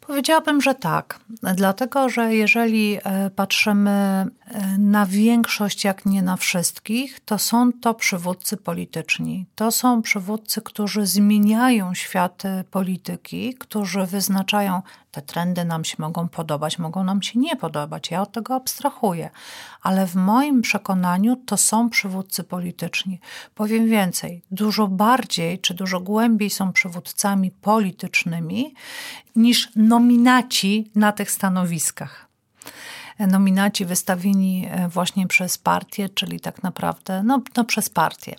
Powiedziałabym, 0.08 0.62
że 0.62 0.76
tak. 0.76 1.20
Dlatego, 1.56 2.10
że 2.10 2.36
jeżeli 2.36 2.98
e, 3.04 3.30
patrzymy 3.30 3.92
e, 3.92 4.78
na 4.78 5.06
większość, 5.06 5.84
jak 5.84 6.06
nie 6.06 6.22
na 6.22 6.38
wszystkich, 6.38 7.20
to 7.20 7.38
są 7.38 7.74
to 7.74 7.94
przywódcy 7.94 8.58
polityczni. 8.58 9.46
To 9.56 9.72
są 9.72 10.02
przywódcy, 10.02 10.62
którzy 10.62 11.06
zmieniają 11.06 11.94
świat 11.94 12.44
polityki, 12.72 13.54
którzy 13.54 14.06
wyznaczają, 14.06 14.82
te 15.12 15.22
trendy 15.22 15.66
nam 15.66 15.86
się 15.86 15.96
mogą 16.00 16.28
podobać, 16.28 16.80
mogą 16.80 17.04
nam 17.04 17.22
się 17.22 17.40
nie 17.40 17.56
podobać. 17.56 18.12
Ja 18.12 18.22
od 18.22 18.32
tego 18.32 18.56
abstrahuję. 18.56 19.30
Ale 19.82 20.08
w 20.08 20.16
moim 20.16 20.62
przekonaniu 20.62 21.36
to 21.36 21.58
są 21.58 21.90
przywódcy 21.90 22.44
polityczni. 22.44 23.20
Powiem 23.56 23.88
więcej, 23.88 24.42
dużo 24.52 24.88
bardziej 24.88 25.60
czy 25.60 25.74
dużo 25.74 26.00
głębiej 26.00 26.50
są 26.50 26.74
przywódcami 26.74 27.52
politycznymi 27.52 28.74
niż 29.36 29.70
nominaci 30.00 30.92
na 30.96 31.12
tych 31.12 31.32
stanowiskach. 31.32 32.28
Nominaci 33.20 33.86
wystawieni 33.86 34.68
e, 34.70 34.88
właśnie 34.90 35.28
przez 35.28 35.58
partię, 35.58 36.10
czyli 36.10 36.40
tak 36.40 36.64
naprawdę 36.64 37.24
no, 37.24 37.42
no 37.58 37.64
przez 37.64 37.90
partię. 37.90 38.36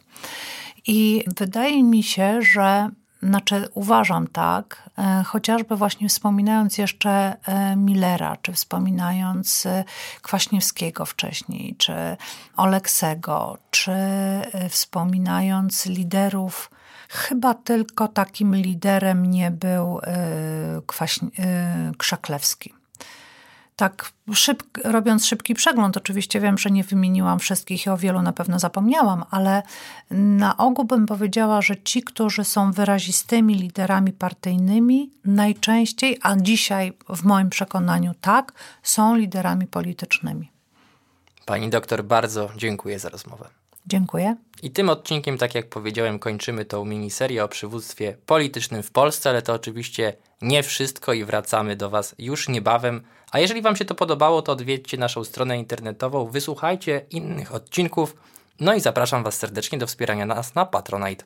I 0.86 1.24
wydaje 1.36 1.82
mi 1.82 2.02
się, 2.02 2.42
że 2.42 2.90
znaczy 3.22 3.68
uważam 3.74 4.26
tak, 4.26 4.90
e, 4.98 5.22
chociażby 5.26 5.76
właśnie 5.76 6.08
wspominając 6.08 6.78
jeszcze 6.78 7.36
e, 7.46 7.76
Millera, 7.76 8.36
czy 8.42 8.52
wspominając 8.52 9.66
e, 9.66 9.84
Kwaśniewskiego 10.22 11.04
wcześniej, 11.04 11.74
czy 11.78 11.94
Oleksego, 12.56 13.58
czy 13.70 13.92
e, 13.92 14.68
wspominając 14.68 15.86
liderów 15.86 16.70
Chyba 17.08 17.54
tylko 17.54 18.08
takim 18.08 18.56
liderem 18.56 19.30
nie 19.30 19.50
był 19.50 20.00
e, 20.02 20.80
Kwaśn- 20.86 21.30
e, 21.38 21.92
Krzaklewski. 21.98 22.74
Tak, 23.76 24.12
szyb, 24.32 24.62
robiąc 24.84 25.26
szybki 25.26 25.54
przegląd, 25.54 25.96
oczywiście 25.96 26.40
wiem, 26.40 26.58
że 26.58 26.70
nie 26.70 26.84
wymieniłam 26.84 27.38
wszystkich 27.38 27.86
i 27.86 27.90
o 27.90 27.96
wielu 27.96 28.22
na 28.22 28.32
pewno 28.32 28.58
zapomniałam, 28.58 29.24
ale 29.30 29.62
na 30.10 30.56
ogół 30.56 30.84
bym 30.84 31.06
powiedziała, 31.06 31.62
że 31.62 31.82
ci, 31.82 32.02
którzy 32.02 32.44
są 32.44 32.72
wyrazistymi 32.72 33.54
liderami 33.54 34.12
partyjnymi, 34.12 35.10
najczęściej, 35.24 36.18
a 36.22 36.36
dzisiaj 36.36 36.92
w 37.08 37.24
moim 37.24 37.50
przekonaniu 37.50 38.14
tak, 38.20 38.52
są 38.82 39.14
liderami 39.16 39.66
politycznymi. 39.66 40.50
Pani 41.46 41.70
doktor, 41.70 42.04
bardzo 42.04 42.50
dziękuję 42.56 42.98
za 42.98 43.08
rozmowę. 43.08 43.48
Dziękuję. 43.88 44.36
I 44.62 44.70
tym 44.70 44.88
odcinkiem, 44.88 45.38
tak 45.38 45.54
jak 45.54 45.68
powiedziałem, 45.68 46.18
kończymy 46.18 46.64
tą 46.64 46.84
miniserię 46.84 47.44
o 47.44 47.48
przywództwie 47.48 48.16
politycznym 48.26 48.82
w 48.82 48.90
Polsce, 48.90 49.30
ale 49.30 49.42
to 49.42 49.54
oczywiście 49.54 50.12
nie 50.42 50.62
wszystko 50.62 51.12
i 51.12 51.24
wracamy 51.24 51.76
do 51.76 51.90
Was 51.90 52.14
już 52.18 52.48
niebawem. 52.48 53.02
A 53.30 53.38
jeżeli 53.38 53.62
Wam 53.62 53.76
się 53.76 53.84
to 53.84 53.94
podobało, 53.94 54.42
to 54.42 54.52
odwiedźcie 54.52 54.98
naszą 54.98 55.24
stronę 55.24 55.58
internetową, 55.58 56.26
wysłuchajcie 56.26 57.06
innych 57.10 57.54
odcinków. 57.54 58.16
No 58.60 58.74
i 58.74 58.80
zapraszam 58.80 59.24
Was 59.24 59.36
serdecznie 59.36 59.78
do 59.78 59.86
wspierania 59.86 60.26
nas 60.26 60.54
na 60.54 60.66
Patronite. 60.66 61.24